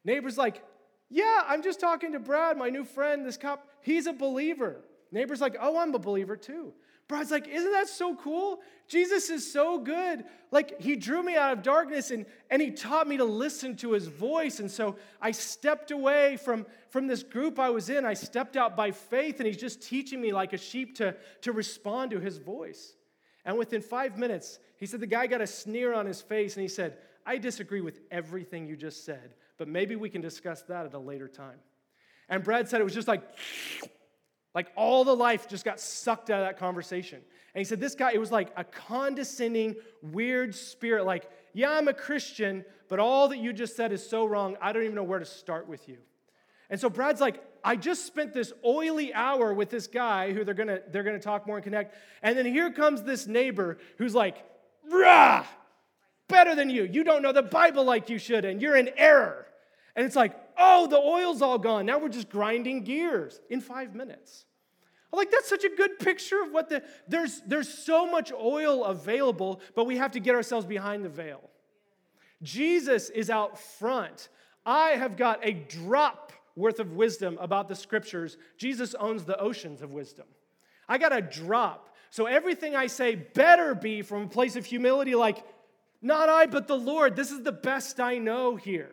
Neighbor's 0.05 0.37
like, 0.37 0.63
Yeah, 1.09 1.41
I'm 1.47 1.63
just 1.63 1.79
talking 1.79 2.13
to 2.13 2.19
Brad, 2.19 2.57
my 2.57 2.69
new 2.69 2.85
friend, 2.85 3.25
this 3.25 3.37
cop. 3.37 3.67
He's 3.81 4.05
a 4.05 4.13
believer. 4.13 4.81
Neighbor's 5.11 5.41
like, 5.41 5.55
Oh, 5.59 5.77
I'm 5.77 5.93
a 5.95 5.99
believer 5.99 6.37
too. 6.37 6.73
Brad's 7.07 7.31
like, 7.31 7.47
Isn't 7.47 7.71
that 7.71 7.89
so 7.89 8.15
cool? 8.15 8.59
Jesus 8.87 9.31
is 9.31 9.51
so 9.51 9.79
good. 9.79 10.25
Like, 10.51 10.79
he 10.79 10.95
drew 10.95 11.23
me 11.23 11.35
out 11.35 11.53
of 11.53 11.63
darkness 11.63 12.11
and, 12.11 12.27
and 12.51 12.61
he 12.61 12.69
taught 12.69 13.07
me 13.07 13.17
to 13.17 13.25
listen 13.25 13.75
to 13.77 13.93
his 13.93 14.07
voice. 14.07 14.59
And 14.59 14.69
so 14.69 14.95
I 15.19 15.31
stepped 15.31 15.89
away 15.89 16.37
from, 16.37 16.67
from 16.89 17.07
this 17.07 17.23
group 17.23 17.59
I 17.59 17.71
was 17.71 17.89
in. 17.89 18.05
I 18.05 18.13
stepped 18.13 18.57
out 18.57 18.75
by 18.75 18.91
faith, 18.91 19.39
and 19.39 19.47
he's 19.47 19.57
just 19.57 19.81
teaching 19.81 20.21
me 20.21 20.33
like 20.33 20.53
a 20.53 20.57
sheep 20.57 20.95
to, 20.97 21.15
to 21.41 21.51
respond 21.51 22.11
to 22.11 22.19
his 22.19 22.37
voice. 22.37 22.93
And 23.45 23.57
within 23.57 23.81
five 23.81 24.17
minutes, 24.17 24.59
he 24.77 24.85
said 24.85 24.99
the 24.99 25.07
guy 25.07 25.27
got 25.27 25.41
a 25.41 25.47
sneer 25.47 25.93
on 25.93 26.05
his 26.05 26.21
face 26.21 26.55
and 26.55 26.61
he 26.61 26.67
said, 26.67 26.97
I 27.25 27.37
disagree 27.37 27.81
with 27.81 27.99
everything 28.11 28.67
you 28.67 28.75
just 28.75 29.05
said, 29.05 29.35
but 29.57 29.67
maybe 29.67 29.95
we 29.95 30.09
can 30.09 30.21
discuss 30.21 30.61
that 30.63 30.85
at 30.85 30.93
a 30.93 30.99
later 30.99 31.27
time. 31.27 31.59
And 32.29 32.43
Brad 32.43 32.69
said 32.69 32.81
it 32.81 32.83
was 32.83 32.93
just 32.93 33.07
like, 33.07 33.23
like 34.55 34.67
all 34.75 35.03
the 35.03 35.15
life 35.15 35.47
just 35.47 35.65
got 35.65 35.79
sucked 35.79 36.29
out 36.29 36.41
of 36.41 36.47
that 36.47 36.57
conversation. 36.57 37.21
And 37.53 37.59
he 37.59 37.65
said, 37.65 37.79
This 37.79 37.95
guy, 37.95 38.11
it 38.13 38.19
was 38.19 38.31
like 38.31 38.51
a 38.55 38.63
condescending, 38.63 39.75
weird 40.01 40.53
spirit, 40.55 41.05
like, 41.05 41.29
yeah, 41.53 41.71
I'm 41.71 41.87
a 41.87 41.93
Christian, 41.93 42.63
but 42.87 42.99
all 42.99 43.27
that 43.29 43.39
you 43.39 43.53
just 43.53 43.75
said 43.75 43.91
is 43.91 44.07
so 44.07 44.25
wrong, 44.25 44.55
I 44.61 44.71
don't 44.71 44.83
even 44.83 44.95
know 44.95 45.03
where 45.03 45.19
to 45.19 45.25
start 45.25 45.67
with 45.67 45.87
you. 45.89 45.97
And 46.69 46.79
so 46.79 46.89
Brad's 46.89 47.21
like, 47.21 47.43
I 47.63 47.75
just 47.75 48.05
spent 48.05 48.33
this 48.33 48.53
oily 48.63 49.13
hour 49.13 49.53
with 49.53 49.69
this 49.69 49.87
guy 49.87 50.33
who 50.33 50.43
they're 50.43 50.53
gonna, 50.53 50.79
they're 50.91 51.03
gonna 51.03 51.19
talk 51.19 51.45
more 51.47 51.57
and 51.57 51.63
connect. 51.63 51.95
And 52.21 52.37
then 52.37 52.45
here 52.45 52.71
comes 52.71 53.03
this 53.03 53.27
neighbor 53.27 53.77
who's 53.97 54.15
like, 54.15 54.37
rah, 54.89 55.45
better 56.27 56.55
than 56.55 56.69
you. 56.69 56.83
You 56.83 57.03
don't 57.03 57.21
know 57.21 57.31
the 57.31 57.43
Bible 57.43 57.83
like 57.83 58.09
you 58.09 58.17
should, 58.17 58.45
and 58.45 58.61
you're 58.61 58.75
in 58.75 58.89
error. 58.97 59.45
And 59.95 60.05
it's 60.05 60.15
like, 60.15 60.35
oh, 60.57 60.87
the 60.87 60.97
oil's 60.97 61.41
all 61.41 61.57
gone. 61.57 61.85
Now 61.85 61.99
we're 61.99 62.09
just 62.09 62.29
grinding 62.29 62.83
gears 62.83 63.39
in 63.49 63.61
five 63.61 63.95
minutes. 63.95 64.45
I'm 65.11 65.17
like, 65.17 65.31
that's 65.31 65.49
such 65.49 65.63
a 65.63 65.69
good 65.75 65.97
picture 65.99 66.41
of 66.41 66.51
what 66.51 66.69
the, 66.69 66.83
there's, 67.07 67.41
there's 67.47 67.67
so 67.67 68.09
much 68.09 68.31
oil 68.31 68.85
available, 68.85 69.61
but 69.75 69.85
we 69.85 69.97
have 69.97 70.11
to 70.11 70.19
get 70.19 70.35
ourselves 70.35 70.65
behind 70.65 71.03
the 71.03 71.09
veil. 71.09 71.41
Jesus 72.43 73.09
is 73.09 73.29
out 73.29 73.59
front. 73.59 74.29
I 74.65 74.91
have 74.91 75.17
got 75.17 75.39
a 75.43 75.53
drop 75.53 76.31
worth 76.59 76.79
of 76.79 76.93
wisdom 76.93 77.37
about 77.41 77.67
the 77.67 77.75
scriptures. 77.75 78.37
Jesus 78.57 78.93
owns 78.99 79.23
the 79.23 79.39
oceans 79.39 79.81
of 79.81 79.91
wisdom. 79.91 80.25
I 80.87 80.97
got 80.97 81.15
a 81.15 81.21
drop. 81.21 81.95
So 82.11 82.25
everything 82.25 82.75
I 82.75 82.87
say 82.87 83.15
better 83.15 83.73
be 83.73 84.01
from 84.01 84.23
a 84.23 84.27
place 84.27 84.55
of 84.55 84.65
humility, 84.65 85.15
like, 85.15 85.43
not 86.01 86.29
I, 86.29 86.45
but 86.45 86.67
the 86.67 86.77
Lord. 86.77 87.15
This 87.15 87.31
is 87.31 87.43
the 87.43 87.51
best 87.51 87.99
I 87.99 88.17
know 88.17 88.55
here. 88.55 88.91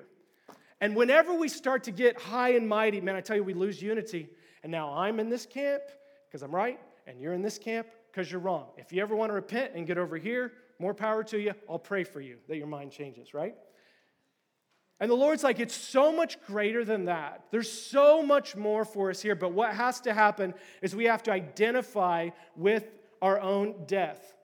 And 0.80 0.94
whenever 0.94 1.34
we 1.34 1.48
start 1.48 1.84
to 1.84 1.90
get 1.90 2.20
high 2.20 2.50
and 2.50 2.68
mighty, 2.68 3.00
man, 3.00 3.16
I 3.16 3.20
tell 3.20 3.36
you, 3.36 3.44
we 3.44 3.54
lose 3.54 3.80
unity. 3.80 4.28
And 4.62 4.70
now 4.70 4.92
I'm 4.94 5.20
in 5.20 5.28
this 5.28 5.46
camp 5.46 5.82
because 6.28 6.42
I'm 6.42 6.54
right, 6.54 6.78
and 7.06 7.20
you're 7.20 7.32
in 7.32 7.42
this 7.42 7.58
camp 7.58 7.86
because 8.10 8.30
you're 8.30 8.40
wrong. 8.40 8.66
If 8.76 8.92
you 8.92 9.00
ever 9.00 9.16
want 9.16 9.30
to 9.30 9.34
repent 9.34 9.72
and 9.74 9.86
get 9.86 9.96
over 9.96 10.16
here, 10.16 10.52
more 10.78 10.92
power 10.92 11.24
to 11.24 11.38
you. 11.38 11.54
I'll 11.68 11.78
pray 11.78 12.04
for 12.04 12.20
you 12.20 12.36
that 12.48 12.56
your 12.56 12.66
mind 12.66 12.92
changes, 12.92 13.32
right? 13.32 13.54
And 14.98 15.10
the 15.10 15.14
Lord's 15.14 15.44
like, 15.44 15.60
it's 15.60 15.74
so 15.74 16.10
much 16.10 16.40
greater 16.46 16.84
than 16.84 17.04
that. 17.04 17.44
There's 17.50 17.70
so 17.70 18.22
much 18.22 18.56
more 18.56 18.84
for 18.84 19.10
us 19.10 19.20
here. 19.20 19.34
But 19.34 19.52
what 19.52 19.74
has 19.74 20.00
to 20.02 20.14
happen 20.14 20.54
is 20.80 20.96
we 20.96 21.04
have 21.04 21.22
to 21.24 21.32
identify 21.32 22.30
with 22.56 22.84
our 23.20 23.38
own 23.40 23.84
death. 23.86 24.34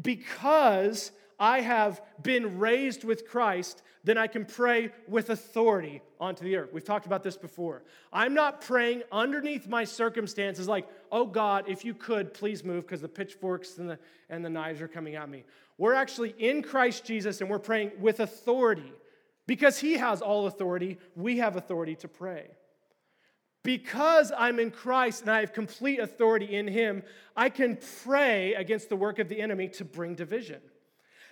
Because 0.00 1.12
I 1.38 1.60
have 1.60 2.00
been 2.22 2.58
raised 2.58 3.04
with 3.04 3.28
Christ, 3.28 3.82
then 4.02 4.18
I 4.18 4.26
can 4.26 4.44
pray 4.44 4.90
with 5.06 5.30
authority 5.30 6.02
onto 6.18 6.44
the 6.44 6.56
earth. 6.56 6.72
We've 6.72 6.84
talked 6.84 7.06
about 7.06 7.22
this 7.22 7.36
before. 7.36 7.82
I'm 8.12 8.34
not 8.34 8.60
praying 8.60 9.02
underneath 9.12 9.68
my 9.68 9.84
circumstances 9.84 10.66
like, 10.66 10.88
oh 11.12 11.26
God, 11.26 11.64
if 11.68 11.84
you 11.84 11.94
could, 11.94 12.34
please 12.34 12.64
move 12.64 12.86
because 12.86 13.00
the 13.00 13.08
pitchforks 13.08 13.78
and 13.78 13.90
the, 13.90 13.98
and 14.30 14.44
the 14.44 14.50
knives 14.50 14.80
are 14.80 14.88
coming 14.88 15.14
at 15.14 15.28
me. 15.28 15.44
We're 15.78 15.94
actually 15.94 16.34
in 16.38 16.62
Christ 16.62 17.04
Jesus 17.04 17.40
and 17.40 17.50
we're 17.50 17.58
praying 17.58 17.92
with 18.00 18.20
authority. 18.20 18.92
Because 19.46 19.78
he 19.78 19.94
has 19.94 20.22
all 20.22 20.46
authority, 20.46 20.98
we 21.14 21.38
have 21.38 21.56
authority 21.56 21.94
to 21.96 22.08
pray. 22.08 22.48
Because 23.62 24.32
I'm 24.36 24.60
in 24.60 24.70
Christ 24.70 25.22
and 25.22 25.30
I 25.30 25.40
have 25.40 25.52
complete 25.52 25.98
authority 25.98 26.54
in 26.54 26.68
him, 26.68 27.02
I 27.36 27.48
can 27.48 27.78
pray 28.04 28.54
against 28.54 28.88
the 28.88 28.96
work 28.96 29.18
of 29.18 29.28
the 29.28 29.40
enemy 29.40 29.68
to 29.70 29.84
bring 29.84 30.14
division. 30.14 30.60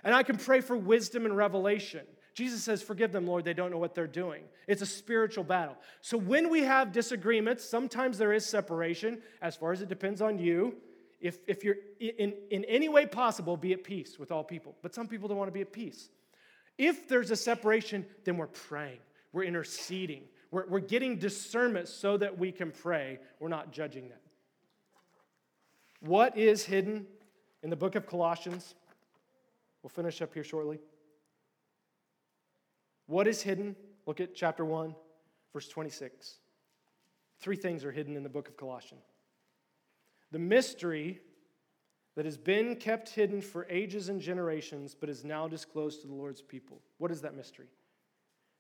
And 0.03 0.15
I 0.15 0.23
can 0.23 0.37
pray 0.37 0.61
for 0.61 0.77
wisdom 0.77 1.27
and 1.27 1.37
revelation. 1.37 2.03
Jesus 2.35 2.63
says, 2.63 2.83
Forgive 2.83 3.13
them, 3.13 3.27
Lord, 3.27 3.45
they 3.45 3.55
don't 3.55 3.71
know 3.71 3.79
what 3.79 3.95
they're 3.95 4.07
doing. 4.07 4.43
It's 4.67 4.83
a 4.83 4.87
spiritual 4.87 5.45
battle. 5.45 5.77
So 6.01 6.19
when 6.19 6.51
we 6.51 6.63
have 6.65 6.93
disagreements, 6.93 7.65
sometimes 7.65 8.19
there 8.19 8.33
is 8.33 8.45
separation, 8.45 9.23
as 9.41 9.55
far 9.57 9.73
as 9.73 9.81
it 9.81 9.89
depends 9.89 10.21
on 10.21 10.39
you. 10.39 10.75
If, 11.21 11.39
if 11.47 11.65
you're 11.65 11.77
in, 12.01 12.35
in 12.51 12.65
any 12.65 12.89
way 12.89 13.07
possible, 13.07 13.57
be 13.57 13.73
at 13.73 13.85
peace 13.85 14.19
with 14.19 14.33
all 14.33 14.45
people. 14.45 14.75
But 14.83 14.95
some 14.95 15.07
people 15.07 15.29
don't 15.29 15.39
want 15.39 15.49
to 15.49 15.53
be 15.53 15.63
at 15.63 15.73
peace. 15.73 16.11
If 16.79 17.09
there's 17.09 17.31
a 17.31 17.37
separation, 17.37 18.05
then 18.25 18.37
we're 18.37 18.47
praying, 18.47 18.99
we're 19.33 19.45
interceding, 19.45 20.25
we're, 20.51 20.67
we're 20.67 20.81
getting 20.81 21.19
discernment 21.19 21.89
so 21.89 22.17
that 22.17 22.39
we 22.39 22.53
can 22.53 22.71
pray. 22.71 23.19
We're 23.41 23.49
not 23.49 23.73
judging 23.73 24.09
them. 24.09 24.19
What 26.01 26.37
is 26.37 26.65
hidden 26.65 27.07
in 27.63 27.71
the 27.71 27.77
book 27.77 27.95
of 27.95 28.07
Colossians? 28.07 28.75
We'll 29.83 29.91
finish 29.91 30.23
up 30.23 30.33
here 30.33 30.45
shortly. 30.45 30.79
What 33.07 33.27
is 33.27 33.43
hidden? 33.43 33.75
Look 34.07 34.21
at 34.21 34.35
chapter 34.35 34.65
1, 34.65 34.95
verse 35.53 35.69
26. 35.69 36.37
Three 37.41 37.57
things 37.57 37.85
are 37.85 37.93
hidden 37.93 38.17
in 38.17 38.23
the 38.23 38.29
book 38.29 38.49
of 38.49 38.57
Colossians. 38.57 39.05
The 40.31 40.39
mystery 40.39 41.21
that 42.17 42.25
has 42.25 42.37
been 42.37 42.77
kept 42.77 43.09
hidden 43.09 43.41
for 43.41 43.67
ages 43.69 44.09
and 44.09 44.21
generations, 44.21 44.95
but 44.99 45.09
is 45.09 45.25
now 45.25 45.49
disclosed 45.49 46.03
to 46.03 46.07
the 46.07 46.15
Lord's 46.15 46.43
people. 46.43 46.81
What 46.99 47.11
is 47.11 47.21
that 47.23 47.37
mystery? 47.37 47.67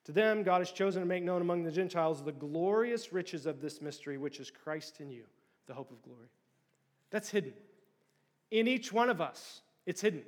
To 0.04 0.12
them, 0.12 0.42
God 0.42 0.60
has 0.60 0.70
chosen 0.70 1.00
to 1.00 1.06
make 1.06 1.22
known 1.22 1.40
among 1.40 1.62
the 1.62 1.70
Gentiles 1.70 2.22
the 2.22 2.32
glorious 2.32 3.12
riches 3.12 3.46
of 3.46 3.60
this 3.60 3.80
mystery, 3.80 4.18
which 4.18 4.40
is 4.40 4.50
Christ 4.50 5.00
in 5.00 5.10
you, 5.10 5.24
the 5.66 5.74
hope 5.74 5.90
of 5.90 6.02
glory. 6.02 6.28
That's 7.10 7.30
hidden. 7.30 7.54
In 8.50 8.68
each 8.68 8.92
one 8.92 9.08
of 9.08 9.20
us, 9.20 9.62
it's 9.86 10.00
hidden. 10.00 10.22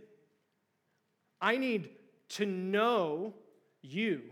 I 1.40 1.56
need 1.58 1.90
to 2.30 2.46
know 2.46 3.34
you, 3.82 4.22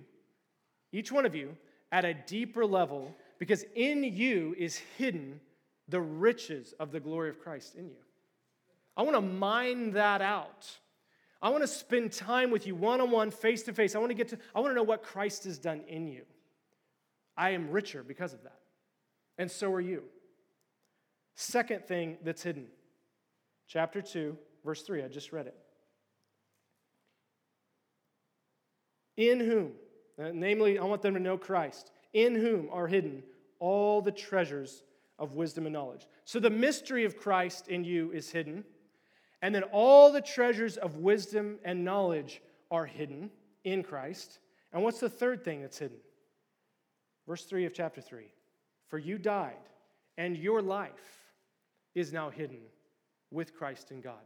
each 0.92 1.12
one 1.12 1.26
of 1.26 1.34
you, 1.34 1.56
at 1.92 2.04
a 2.04 2.14
deeper 2.14 2.64
level, 2.64 3.14
because 3.38 3.64
in 3.74 4.04
you 4.04 4.54
is 4.58 4.76
hidden 4.96 5.40
the 5.88 6.00
riches 6.00 6.74
of 6.80 6.90
the 6.92 7.00
glory 7.00 7.28
of 7.28 7.38
Christ 7.38 7.74
in 7.74 7.88
you. 7.88 7.96
I 8.96 9.02
want 9.02 9.16
to 9.16 9.20
mine 9.20 9.92
that 9.92 10.20
out. 10.20 10.68
I 11.42 11.50
want 11.50 11.62
to 11.62 11.68
spend 11.68 12.12
time 12.12 12.50
with 12.50 12.66
you 12.66 12.74
one 12.74 13.00
on 13.00 13.10
one, 13.10 13.30
face 13.30 13.62
to 13.64 13.72
face. 13.72 13.94
I 13.94 13.98
want 13.98 14.10
to 14.10 14.14
get 14.14 14.28
to, 14.28 14.38
I 14.54 14.60
want 14.60 14.70
to 14.70 14.74
know 14.74 14.82
what 14.82 15.02
Christ 15.02 15.44
has 15.44 15.58
done 15.58 15.82
in 15.88 16.06
you. 16.06 16.22
I 17.36 17.50
am 17.50 17.70
richer 17.70 18.02
because 18.02 18.32
of 18.32 18.42
that. 18.44 18.60
And 19.36 19.50
so 19.50 19.72
are 19.72 19.80
you. 19.80 20.04
Second 21.34 21.84
thing 21.84 22.16
that's 22.22 22.42
hidden, 22.42 22.66
chapter 23.66 24.00
2, 24.00 24.38
verse 24.64 24.82
3. 24.82 25.02
I 25.02 25.08
just 25.08 25.32
read 25.32 25.48
it. 25.48 25.56
In 29.16 29.40
whom, 29.40 29.72
uh, 30.18 30.30
namely, 30.32 30.78
I 30.78 30.84
want 30.84 31.02
them 31.02 31.14
to 31.14 31.20
know 31.20 31.36
Christ, 31.36 31.90
in 32.12 32.34
whom 32.34 32.68
are 32.72 32.86
hidden 32.86 33.22
all 33.58 34.00
the 34.00 34.12
treasures 34.12 34.82
of 35.18 35.34
wisdom 35.34 35.66
and 35.66 35.72
knowledge. 35.72 36.06
So 36.24 36.40
the 36.40 36.50
mystery 36.50 37.04
of 37.04 37.16
Christ 37.16 37.68
in 37.68 37.84
you 37.84 38.10
is 38.12 38.30
hidden, 38.30 38.64
and 39.44 39.54
then 39.54 39.64
all 39.72 40.10
the 40.10 40.22
treasures 40.22 40.78
of 40.78 40.96
wisdom 40.96 41.58
and 41.66 41.84
knowledge 41.84 42.40
are 42.70 42.86
hidden 42.86 43.30
in 43.62 43.82
Christ. 43.82 44.38
And 44.72 44.82
what's 44.82 45.00
the 45.00 45.10
third 45.10 45.44
thing 45.44 45.60
that's 45.60 45.78
hidden? 45.78 45.98
Verse 47.28 47.44
3 47.44 47.66
of 47.66 47.74
chapter 47.74 48.00
3 48.00 48.24
For 48.88 48.96
you 48.96 49.18
died, 49.18 49.68
and 50.16 50.34
your 50.34 50.62
life 50.62 51.34
is 51.94 52.10
now 52.10 52.30
hidden 52.30 52.60
with 53.30 53.54
Christ 53.54 53.90
in 53.90 54.00
God. 54.00 54.24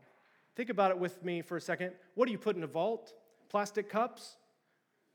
Think 0.54 0.70
about 0.70 0.92
it 0.92 0.98
with 1.00 1.24
me 1.24 1.42
for 1.42 1.56
a 1.56 1.60
second. 1.60 1.94
What 2.14 2.26
do 2.26 2.30
you 2.30 2.38
put 2.38 2.54
in 2.54 2.62
a 2.62 2.68
vault? 2.68 3.12
Plastic 3.48 3.90
cups? 3.90 4.36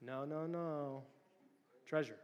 No, 0.02 0.26
no, 0.26 0.46
no. 0.46 1.04
Treasure. 1.88 2.18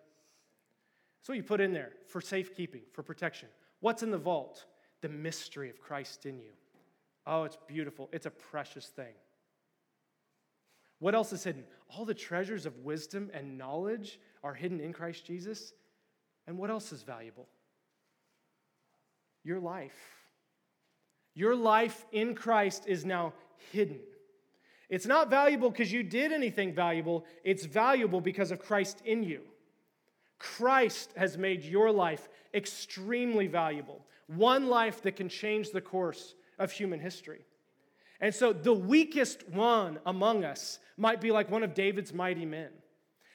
That's 1.22 1.30
what 1.30 1.38
you 1.38 1.44
put 1.44 1.62
in 1.62 1.72
there 1.72 1.94
for 2.10 2.20
safekeeping, 2.20 2.82
for 2.92 3.04
protection. 3.04 3.48
What's 3.80 4.04
in 4.04 4.12
the 4.12 4.18
vault? 4.18 4.66
The 5.00 5.08
mystery 5.08 5.70
of 5.70 5.80
Christ 5.80 6.26
in 6.26 6.40
you. 6.40 6.52
Oh, 7.32 7.44
it's 7.44 7.60
beautiful. 7.68 8.10
It's 8.12 8.26
a 8.26 8.32
precious 8.32 8.88
thing. 8.88 9.14
What 10.98 11.14
else 11.14 11.32
is 11.32 11.44
hidden? 11.44 11.64
All 11.96 12.04
the 12.04 12.16
treasures 12.16 12.66
of 12.66 12.80
wisdom 12.80 13.30
and 13.36 13.56
knowledge 13.56 14.20
are 14.44 14.56
hidden 14.56 14.80
in 14.80 14.94
Christ 14.94 15.28
Jesus. 15.28 15.74
And 16.48 16.58
what 16.58 16.72
else 16.72 16.92
is 16.92 17.04
valuable? 17.04 17.48
Your 19.44 19.60
life. 19.60 19.94
Your 21.36 21.56
life 21.56 22.04
in 22.12 22.34
Christ 22.34 22.86
is 22.88 23.06
now 23.06 23.34
hidden. 23.72 24.00
It's 24.90 25.06
not 25.06 25.30
valuable 25.30 25.70
because 25.70 25.94
you 25.94 26.02
did 26.02 26.34
anything 26.34 26.74
valuable, 26.74 27.26
it's 27.44 27.64
valuable 27.64 28.22
because 28.22 28.50
of 28.50 28.60
Christ 28.60 29.04
in 29.06 29.22
you. 29.22 29.42
Christ 30.40 31.14
has 31.16 31.38
made 31.38 31.64
your 31.64 31.92
life 31.92 32.28
extremely 32.56 33.46
valuable, 33.46 34.04
one 34.26 34.68
life 34.68 35.04
that 35.04 35.16
can 35.16 35.30
change 35.30 35.70
the 35.70 35.82
course 35.82 36.34
of 36.60 36.72
human 36.72 37.00
history. 37.00 37.46
And 38.22 38.36
so 38.36 38.52
the 38.54 38.74
weakest 38.74 39.48
one 39.50 40.00
among 40.06 40.44
us 40.44 40.80
might 40.98 41.22
be 41.22 41.32
like 41.32 41.50
one 41.50 41.64
of 41.64 41.74
David's 41.74 42.14
mighty 42.14 42.46
men. 42.46 42.70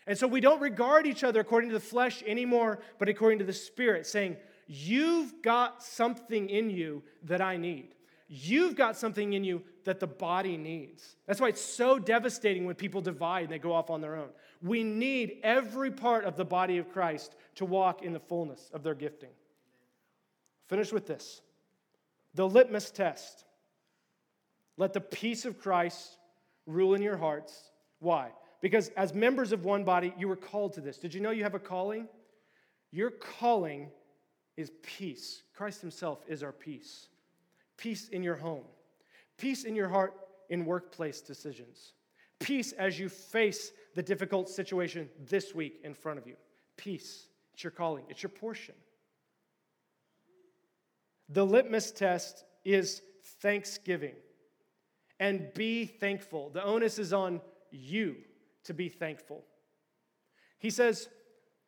And 0.06 0.18
so 0.18 0.26
we 0.26 0.40
don't 0.40 0.60
regard 0.60 1.06
each 1.06 1.24
other 1.24 1.40
according 1.40 1.70
to 1.70 1.74
the 1.74 1.80
flesh 1.80 2.22
anymore, 2.26 2.80
but 2.98 3.08
according 3.08 3.38
to 3.38 3.44
the 3.44 3.54
Spirit, 3.54 4.06
saying, 4.06 4.36
You've 4.66 5.42
got 5.42 5.82
something 5.82 6.48
in 6.48 6.70
you 6.70 7.02
that 7.24 7.40
I 7.40 7.56
need. 7.56 7.94
You've 8.28 8.76
got 8.76 8.96
something 8.96 9.34
in 9.34 9.44
you 9.44 9.62
that 9.84 10.00
the 10.00 10.06
body 10.06 10.56
needs. 10.56 11.16
That's 11.26 11.40
why 11.40 11.48
it's 11.48 11.60
so 11.60 11.98
devastating 11.98 12.64
when 12.64 12.74
people 12.74 13.02
divide 13.02 13.44
and 13.44 13.52
they 13.52 13.58
go 13.58 13.72
off 13.72 13.90
on 13.90 14.00
their 14.00 14.16
own. 14.16 14.30
We 14.62 14.82
need 14.82 15.38
every 15.42 15.90
part 15.90 16.24
of 16.24 16.36
the 16.36 16.44
body 16.44 16.78
of 16.78 16.90
Christ 16.90 17.36
to 17.56 17.66
walk 17.66 18.02
in 18.02 18.14
the 18.14 18.20
fullness 18.20 18.70
of 18.72 18.82
their 18.82 18.94
gifting. 18.94 19.28
Finish 20.68 20.92
with 20.92 21.06
this 21.06 21.42
the 22.34 22.48
litmus 22.48 22.90
test. 22.90 23.44
Let 24.76 24.92
the 24.92 25.00
peace 25.00 25.44
of 25.44 25.58
Christ 25.58 26.16
rule 26.66 26.94
in 26.94 27.02
your 27.02 27.16
hearts. 27.16 27.70
Why? 28.00 28.30
Because 28.60 28.88
as 28.96 29.14
members 29.14 29.52
of 29.52 29.64
one 29.64 29.84
body, 29.84 30.14
you 30.18 30.26
were 30.26 30.36
called 30.36 30.72
to 30.74 30.80
this. 30.80 30.98
Did 30.98 31.14
you 31.14 31.20
know 31.20 31.30
you 31.30 31.44
have 31.44 31.54
a 31.54 31.60
calling? 31.60 32.08
Your 32.90 33.10
calling 33.10 33.90
is 34.56 34.70
peace. 34.82 35.42
Christ 35.54 35.80
Himself 35.80 36.20
is 36.28 36.42
our 36.42 36.52
peace. 36.52 37.08
Peace 37.76 38.08
in 38.08 38.22
your 38.22 38.36
home, 38.36 38.64
peace 39.36 39.64
in 39.64 39.74
your 39.74 39.88
heart 39.88 40.14
in 40.48 40.64
workplace 40.64 41.20
decisions, 41.20 41.92
peace 42.38 42.72
as 42.72 42.98
you 42.98 43.08
face 43.08 43.72
the 43.94 44.02
difficult 44.02 44.48
situation 44.48 45.08
this 45.28 45.54
week 45.54 45.80
in 45.82 45.92
front 45.92 46.18
of 46.18 46.26
you. 46.26 46.36
Peace. 46.76 47.26
It's 47.52 47.62
your 47.62 47.70
calling, 47.70 48.04
it's 48.08 48.22
your 48.22 48.30
portion. 48.30 48.74
The 51.34 51.44
litmus 51.44 51.90
test 51.90 52.44
is 52.64 53.02
thanksgiving. 53.42 54.14
And 55.20 55.52
be 55.54 55.84
thankful. 55.84 56.50
The 56.50 56.64
onus 56.64 56.98
is 56.98 57.12
on 57.12 57.40
you 57.70 58.16
to 58.64 58.74
be 58.74 58.88
thankful. 58.88 59.44
He 60.58 60.70
says, 60.70 61.08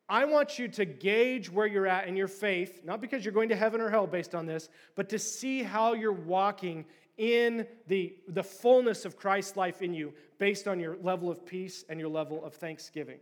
I 0.09 0.23
want 0.23 0.57
you 0.57 0.69
to 0.69 0.85
gauge 0.85 1.51
where 1.51 1.67
you're 1.67 1.87
at 1.87 2.07
in 2.07 2.15
your 2.15 2.29
faith, 2.29 2.81
not 2.85 3.01
because 3.01 3.25
you're 3.25 3.33
going 3.33 3.49
to 3.49 3.55
heaven 3.57 3.81
or 3.81 3.89
hell 3.89 4.07
based 4.07 4.33
on 4.33 4.45
this, 4.45 4.69
but 4.95 5.09
to 5.09 5.19
see 5.19 5.63
how 5.63 5.93
you're 5.93 6.13
walking 6.13 6.85
in 7.17 7.67
the, 7.87 8.15
the 8.29 8.43
fullness 8.43 9.03
of 9.03 9.17
Christ's 9.17 9.57
life 9.57 9.81
in 9.81 9.93
you 9.93 10.13
based 10.37 10.67
on 10.67 10.79
your 10.79 10.95
level 11.01 11.29
of 11.29 11.45
peace 11.45 11.83
and 11.89 11.99
your 11.99 12.09
level 12.09 12.43
of 12.45 12.53
thanksgiving. 12.53 13.19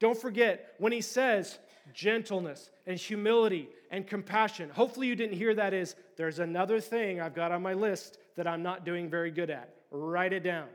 Don't 0.00 0.20
forget, 0.20 0.74
when 0.78 0.92
he 0.92 1.00
says 1.00 1.58
gentleness 1.94 2.70
and 2.86 2.98
humility 2.98 3.68
and 3.92 4.06
compassion, 4.06 4.70
hopefully 4.70 5.06
you 5.06 5.14
didn't 5.14 5.36
hear 5.36 5.54
that 5.54 5.74
is 5.74 5.94
there's 6.16 6.38
another 6.38 6.80
thing 6.80 7.20
I've 7.20 7.34
got 7.34 7.52
on 7.52 7.62
my 7.62 7.74
list 7.74 8.18
that 8.36 8.48
I'm 8.48 8.62
not 8.62 8.84
doing 8.84 9.08
very 9.08 9.30
good 9.30 9.50
at. 9.50 9.74
Write 9.90 10.32
it 10.32 10.42
down. 10.42 10.66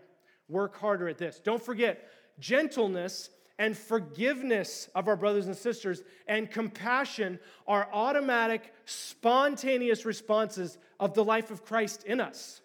Work 0.47 0.77
harder 0.77 1.09
at 1.09 1.17
this. 1.17 1.41
Don't 1.43 1.61
forget, 1.61 2.09
gentleness 2.39 3.31
and 3.57 3.75
forgiveness 3.75 4.87
of 4.93 5.07
our 5.07 5.15
brothers 5.15 5.47
and 5.47 5.55
sisters 5.55 6.03
and 6.27 6.49
compassion 6.49 7.39
are 7.67 7.89
automatic, 7.91 8.71
spontaneous 8.85 10.05
responses 10.05 10.77
of 10.99 11.15
the 11.15 11.23
life 11.23 11.49
of 11.49 11.65
Christ 11.65 12.03
in 12.03 12.21
us. 12.21 12.61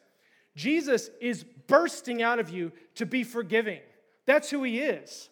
Jesus 0.55 1.09
is 1.19 1.45
bursting 1.67 2.23
out 2.23 2.39
of 2.39 2.51
you 2.51 2.73
to 2.97 3.07
be 3.07 3.25
forgiving. 3.25 3.81
That's 4.27 4.51
who 4.51 4.63
he 4.65 4.81
is. 4.81 5.31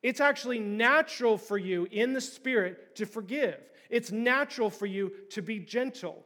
It's 0.00 0.20
actually 0.20 0.60
natural 0.60 1.36
for 1.36 1.58
you 1.58 1.88
in 1.90 2.12
the 2.12 2.20
spirit 2.20 2.94
to 2.96 3.04
forgive. 3.04 3.58
It's 3.90 4.10
natural 4.12 4.70
for 4.70 4.86
you 4.86 5.12
to 5.30 5.42
be 5.42 5.58
gentle. 5.58 6.24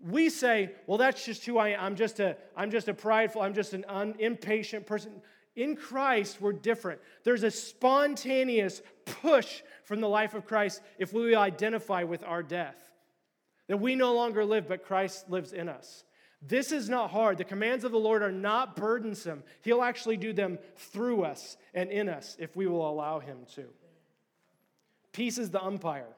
We 0.00 0.30
say, 0.30 0.72
well, 0.86 0.98
that's 0.98 1.24
just 1.24 1.44
who 1.46 1.58
I 1.58 1.68
am. 1.68 1.80
I'm 1.80 1.96
just 1.96 2.18
a, 2.18 2.36
I'm 2.56 2.70
just 2.70 2.88
a 2.88 2.94
prideful, 2.94 3.42
I'm 3.42 3.54
just 3.54 3.72
an 3.72 3.84
un, 3.88 4.16
impatient 4.18 4.86
person. 4.86 5.12
In 5.54 5.76
Christ, 5.76 6.40
we're 6.40 6.54
different. 6.54 7.00
There's 7.24 7.42
a 7.42 7.50
spontaneous 7.50 8.82
push 9.04 9.62
from 9.84 10.00
the 10.00 10.08
life 10.08 10.34
of 10.34 10.46
Christ 10.46 10.80
if 10.98 11.12
we 11.12 11.34
identify 11.34 12.04
with 12.04 12.24
our 12.24 12.42
death. 12.42 12.76
That 13.68 13.76
we 13.76 13.94
no 13.94 14.14
longer 14.14 14.44
live, 14.44 14.66
but 14.66 14.84
Christ 14.84 15.30
lives 15.30 15.52
in 15.52 15.68
us. 15.68 16.04
This 16.40 16.72
is 16.72 16.88
not 16.88 17.10
hard. 17.10 17.38
The 17.38 17.44
commands 17.44 17.84
of 17.84 17.92
the 17.92 17.98
Lord 17.98 18.22
are 18.22 18.32
not 18.32 18.74
burdensome. 18.74 19.44
He'll 19.62 19.82
actually 19.82 20.16
do 20.16 20.32
them 20.32 20.58
through 20.76 21.22
us 21.22 21.56
and 21.72 21.90
in 21.90 22.08
us 22.08 22.36
if 22.40 22.56
we 22.56 22.66
will 22.66 22.88
allow 22.88 23.20
Him 23.20 23.38
to. 23.54 23.66
Peace 25.12 25.38
is 25.38 25.50
the 25.50 25.62
umpire, 25.62 26.08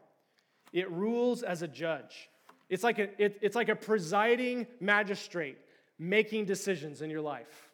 it 0.74 0.90
rules 0.90 1.42
as 1.42 1.62
a 1.62 1.68
judge. 1.68 2.28
It's 2.68 2.82
like 2.82 2.98
a, 2.98 3.08
it, 3.22 3.38
it's 3.40 3.56
like 3.56 3.70
a 3.70 3.76
presiding 3.76 4.66
magistrate 4.80 5.56
making 5.98 6.44
decisions 6.44 7.00
in 7.00 7.08
your 7.08 7.22
life. 7.22 7.70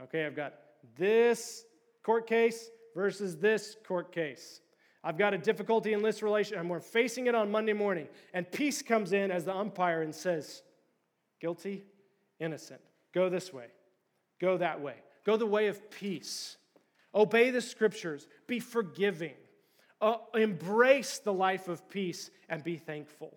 Okay, 0.00 0.24
I've 0.26 0.36
got 0.36 0.54
this 0.96 1.64
court 2.04 2.28
case 2.28 2.70
versus 2.94 3.38
this 3.38 3.76
court 3.86 4.12
case. 4.12 4.60
I've 5.02 5.16
got 5.16 5.32
a 5.32 5.38
difficulty 5.38 5.94
in 5.94 6.02
this 6.02 6.22
relation, 6.22 6.58
and 6.58 6.68
we're 6.68 6.80
facing 6.80 7.28
it 7.28 7.34
on 7.34 7.50
Monday 7.50 7.72
morning. 7.72 8.08
And 8.34 8.50
peace 8.50 8.82
comes 8.82 9.12
in 9.12 9.30
as 9.30 9.46
the 9.46 9.54
umpire 9.54 10.02
and 10.02 10.14
says, 10.14 10.62
guilty, 11.40 11.84
innocent. 12.38 12.80
Go 13.14 13.30
this 13.30 13.52
way, 13.52 13.66
go 14.40 14.58
that 14.58 14.80
way. 14.80 14.96
Go 15.24 15.36
the 15.36 15.46
way 15.46 15.68
of 15.68 15.90
peace. 15.90 16.56
Obey 17.14 17.50
the 17.50 17.60
scriptures, 17.60 18.26
be 18.46 18.60
forgiving, 18.60 19.34
uh, 20.00 20.16
embrace 20.34 21.18
the 21.18 21.32
life 21.32 21.68
of 21.68 21.88
peace, 21.88 22.30
and 22.48 22.62
be 22.62 22.76
thankful. 22.76 23.36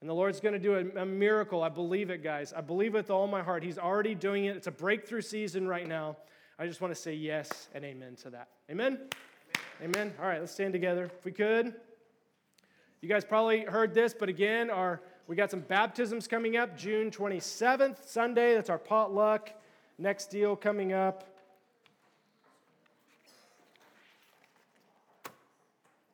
And 0.00 0.08
the 0.08 0.14
Lord's 0.14 0.40
going 0.40 0.54
to 0.54 0.58
do 0.58 0.74
a, 0.74 1.02
a, 1.02 1.06
miracle. 1.06 1.62
I 1.62 1.68
believe 1.68 2.10
it, 2.10 2.24
guys. 2.24 2.52
I 2.52 2.60
believe 2.60 2.94
it 2.94 2.98
with 2.98 3.10
all 3.10 3.28
my 3.28 3.42
heart. 3.42 3.62
He's 3.62 3.78
already 3.78 4.16
doing 4.16 4.46
it. 4.46 4.56
It's 4.56 4.66
a 4.66 4.72
breakthrough 4.72 5.20
season 5.20 5.68
right 5.68 5.86
now. 5.86 6.16
I 6.58 6.66
just 6.66 6.80
want 6.80 6.92
to 6.92 7.00
say 7.00 7.14
yes 7.14 7.68
and 7.72 7.84
amen 7.84 8.16
to 8.22 8.30
that. 8.30 8.48
Amen? 8.70 8.98
Amen. 9.80 9.94
amen. 9.96 10.14
All 10.20 10.26
right, 10.26 10.40
let's 10.40 10.52
stand 10.52 10.72
together 10.72 11.04
if 11.04 11.24
we 11.24 11.30
could. 11.30 11.74
You 13.00 13.08
guys 13.08 13.24
probably 13.24 13.60
heard 13.60 13.94
this, 13.94 14.12
but 14.12 14.28
again, 14.28 14.70
our 14.70 15.00
we 15.28 15.36
got 15.36 15.50
some 15.50 15.60
baptisms 15.60 16.26
coming 16.26 16.56
up 16.56 16.76
June 16.76 17.10
27th, 17.10 18.04
Sunday. 18.06 18.54
That's 18.54 18.70
our 18.70 18.78
potluck. 18.78 19.50
Next 19.98 20.26
deal 20.26 20.56
coming 20.56 20.92
up. 20.92 21.31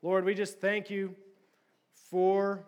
Lord, 0.03 0.25
we 0.25 0.35
just 0.35 0.61
thank 0.61 0.91
you 0.91 1.15
for 2.11 2.65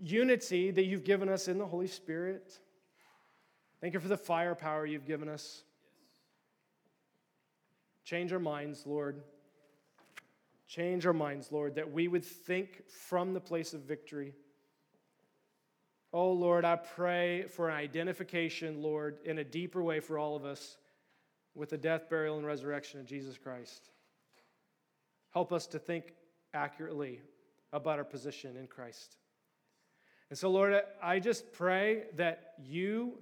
unity 0.00 0.70
that 0.70 0.84
you've 0.84 1.04
given 1.04 1.28
us 1.28 1.48
in 1.48 1.58
the 1.58 1.66
Holy 1.66 1.86
Spirit. 1.86 2.58
Thank 3.80 3.94
you 3.94 4.00
for 4.00 4.08
the 4.08 4.16
firepower 4.16 4.84
you've 4.84 5.06
given 5.06 5.28
us. 5.28 5.64
Change 8.04 8.32
our 8.32 8.38
minds, 8.38 8.86
Lord. 8.86 9.22
Change 10.68 11.06
our 11.06 11.12
minds, 11.12 11.50
Lord, 11.50 11.74
that 11.76 11.90
we 11.90 12.08
would 12.08 12.24
think 12.24 12.82
from 12.88 13.34
the 13.34 13.40
place 13.40 13.72
of 13.72 13.80
victory. 13.80 14.34
Oh, 16.12 16.32
Lord, 16.32 16.64
I 16.64 16.76
pray 16.76 17.44
for 17.44 17.68
an 17.68 17.76
identification, 17.76 18.82
Lord, 18.82 19.18
in 19.24 19.38
a 19.38 19.44
deeper 19.44 19.82
way 19.82 20.00
for 20.00 20.18
all 20.18 20.36
of 20.36 20.44
us 20.44 20.76
with 21.54 21.70
the 21.70 21.78
death, 21.78 22.08
burial, 22.10 22.36
and 22.36 22.46
resurrection 22.46 23.00
of 23.00 23.06
Jesus 23.06 23.38
Christ. 23.38 23.90
Help 25.32 25.52
us 25.52 25.66
to 25.68 25.78
think 25.78 26.12
accurately 26.54 27.20
about 27.72 27.98
our 27.98 28.04
position 28.04 28.56
in 28.56 28.66
Christ. 28.66 29.16
And 30.30 30.38
so, 30.38 30.50
Lord, 30.50 30.80
I 31.02 31.18
just 31.18 31.52
pray 31.52 32.04
that 32.16 32.54
you 32.62 33.18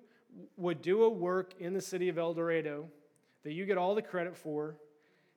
would 0.56 0.82
do 0.82 1.04
a 1.04 1.08
work 1.08 1.54
in 1.58 1.72
the 1.72 1.80
city 1.80 2.08
of 2.08 2.18
El 2.18 2.34
Dorado 2.34 2.86
that 3.44 3.52
you 3.52 3.64
get 3.64 3.78
all 3.78 3.94
the 3.94 4.02
credit 4.02 4.36
for 4.36 4.76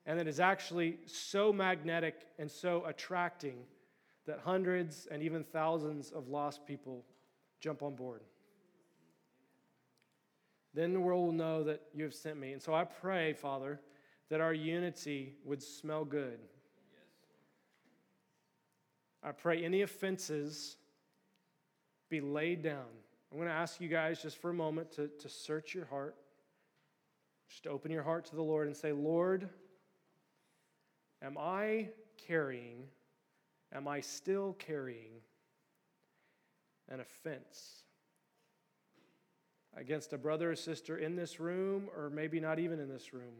and 0.04 0.18
that 0.18 0.26
is 0.26 0.40
actually 0.40 0.98
so 1.06 1.52
magnetic 1.52 2.26
and 2.38 2.50
so 2.50 2.84
attracting 2.86 3.56
that 4.26 4.40
hundreds 4.40 5.06
and 5.10 5.22
even 5.22 5.44
thousands 5.44 6.10
of 6.10 6.28
lost 6.28 6.66
people 6.66 7.04
jump 7.60 7.82
on 7.82 7.94
board. 7.94 8.22
Then 10.74 10.92
the 10.92 11.00
world 11.00 11.26
will 11.26 11.32
know 11.32 11.62
that 11.64 11.82
you 11.94 12.04
have 12.04 12.14
sent 12.14 12.38
me. 12.38 12.52
And 12.52 12.62
so 12.62 12.74
I 12.74 12.84
pray, 12.84 13.32
Father, 13.32 13.80
that 14.28 14.40
our 14.40 14.54
unity 14.54 15.34
would 15.44 15.62
smell 15.62 16.04
good. 16.04 16.38
I 19.22 19.32
pray 19.32 19.64
any 19.64 19.82
offenses 19.82 20.76
be 22.08 22.20
laid 22.20 22.62
down. 22.62 22.84
I'm 23.30 23.38
going 23.38 23.48
to 23.48 23.54
ask 23.54 23.80
you 23.80 23.88
guys 23.88 24.20
just 24.20 24.36
for 24.36 24.50
a 24.50 24.54
moment 24.54 24.92
to, 24.92 25.08
to 25.08 25.28
search 25.28 25.74
your 25.74 25.86
heart. 25.86 26.16
Just 27.48 27.66
open 27.66 27.90
your 27.90 28.02
heart 28.02 28.26
to 28.26 28.36
the 28.36 28.42
Lord 28.42 28.66
and 28.66 28.76
say, 28.76 28.92
Lord, 28.92 29.48
am 31.22 31.38
I 31.38 31.88
carrying, 32.26 32.84
am 33.72 33.88
I 33.88 34.00
still 34.00 34.54
carrying 34.58 35.12
an 36.88 37.00
offense 37.00 37.84
against 39.76 40.12
a 40.12 40.18
brother 40.18 40.50
or 40.50 40.56
sister 40.56 40.98
in 40.98 41.16
this 41.16 41.40
room, 41.40 41.88
or 41.96 42.10
maybe 42.10 42.40
not 42.40 42.58
even 42.58 42.78
in 42.78 42.88
this 42.88 43.14
room? 43.14 43.32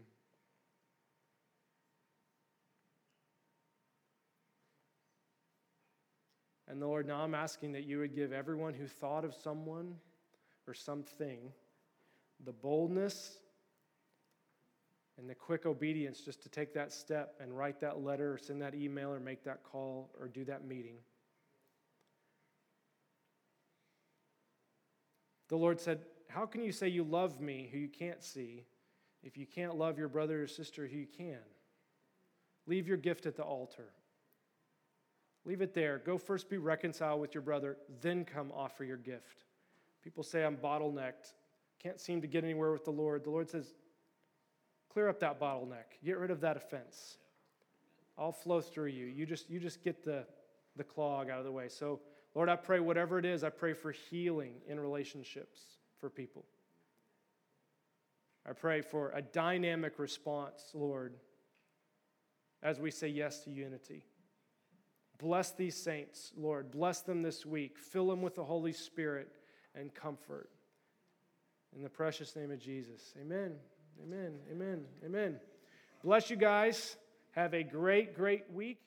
And 6.72 6.80
the 6.80 6.86
Lord, 6.86 7.06
now 7.06 7.20
I'm 7.20 7.34
asking 7.34 7.72
that 7.72 7.84
you 7.84 7.98
would 7.98 8.14
give 8.14 8.32
everyone 8.32 8.72
who 8.72 8.86
thought 8.86 9.26
of 9.26 9.34
someone 9.34 9.94
or 10.66 10.72
something 10.72 11.52
the 12.46 12.52
boldness 12.52 13.36
and 15.18 15.28
the 15.28 15.34
quick 15.34 15.66
obedience 15.66 16.22
just 16.22 16.42
to 16.44 16.48
take 16.48 16.72
that 16.72 16.90
step 16.90 17.34
and 17.40 17.54
write 17.54 17.78
that 17.80 18.02
letter 18.02 18.32
or 18.32 18.38
send 18.38 18.62
that 18.62 18.74
email 18.74 19.12
or 19.12 19.20
make 19.20 19.44
that 19.44 19.62
call 19.64 20.08
or 20.18 20.28
do 20.28 20.46
that 20.46 20.64
meeting. 20.64 20.96
The 25.48 25.56
Lord 25.56 25.78
said, 25.78 26.06
How 26.30 26.46
can 26.46 26.64
you 26.64 26.72
say 26.72 26.88
you 26.88 27.04
love 27.04 27.38
me 27.38 27.68
who 27.70 27.76
you 27.76 27.88
can't 27.88 28.22
see 28.22 28.64
if 29.22 29.36
you 29.36 29.44
can't 29.44 29.76
love 29.76 29.98
your 29.98 30.08
brother 30.08 30.44
or 30.44 30.46
sister 30.46 30.86
who 30.86 30.96
you 30.96 31.06
can? 31.06 31.36
Leave 32.66 32.88
your 32.88 32.96
gift 32.96 33.26
at 33.26 33.36
the 33.36 33.42
altar. 33.42 33.92
Leave 35.44 35.60
it 35.60 35.74
there. 35.74 35.98
Go 35.98 36.18
first 36.18 36.48
be 36.48 36.58
reconciled 36.58 37.20
with 37.20 37.34
your 37.34 37.42
brother, 37.42 37.76
then 38.00 38.24
come 38.24 38.52
offer 38.54 38.84
your 38.84 38.96
gift. 38.96 39.44
People 40.02 40.22
say, 40.22 40.44
I'm 40.44 40.56
bottlenecked, 40.56 41.32
can't 41.82 42.00
seem 42.00 42.20
to 42.20 42.26
get 42.26 42.44
anywhere 42.44 42.72
with 42.72 42.84
the 42.84 42.92
Lord. 42.92 43.24
The 43.24 43.30
Lord 43.30 43.50
says, 43.50 43.74
clear 44.92 45.08
up 45.08 45.20
that 45.20 45.40
bottleneck, 45.40 45.98
get 46.04 46.18
rid 46.18 46.30
of 46.30 46.40
that 46.40 46.56
offense. 46.56 47.16
I'll 48.16 48.32
flow 48.32 48.60
through 48.60 48.88
you. 48.88 49.06
You 49.06 49.26
just, 49.26 49.50
you 49.50 49.58
just 49.58 49.82
get 49.82 50.04
the, 50.04 50.24
the 50.76 50.84
clog 50.84 51.30
out 51.30 51.38
of 51.38 51.44
the 51.44 51.52
way. 51.52 51.68
So, 51.68 52.00
Lord, 52.34 52.48
I 52.48 52.56
pray 52.56 52.80
whatever 52.80 53.18
it 53.18 53.24
is, 53.24 53.42
I 53.42 53.50
pray 53.50 53.72
for 53.72 53.90
healing 53.90 54.54
in 54.68 54.78
relationships 54.78 55.60
for 55.98 56.08
people. 56.08 56.44
I 58.48 58.52
pray 58.52 58.80
for 58.80 59.12
a 59.14 59.22
dynamic 59.22 59.98
response, 59.98 60.70
Lord, 60.74 61.14
as 62.62 62.80
we 62.80 62.90
say 62.90 63.08
yes 63.08 63.40
to 63.44 63.50
unity. 63.50 64.04
Bless 65.22 65.52
these 65.52 65.76
saints, 65.76 66.32
Lord. 66.36 66.72
Bless 66.72 67.02
them 67.02 67.22
this 67.22 67.46
week. 67.46 67.78
Fill 67.78 68.08
them 68.08 68.22
with 68.22 68.34
the 68.34 68.42
Holy 68.42 68.72
Spirit 68.72 69.28
and 69.76 69.94
comfort. 69.94 70.50
In 71.76 71.82
the 71.82 71.88
precious 71.88 72.34
name 72.34 72.50
of 72.50 72.58
Jesus. 72.58 73.14
Amen. 73.20 73.52
Amen. 74.02 74.32
Amen. 74.50 74.84
Amen. 75.06 75.38
Bless 76.02 76.28
you 76.28 76.34
guys. 76.34 76.96
Have 77.36 77.54
a 77.54 77.62
great, 77.62 78.16
great 78.16 78.50
week. 78.52 78.82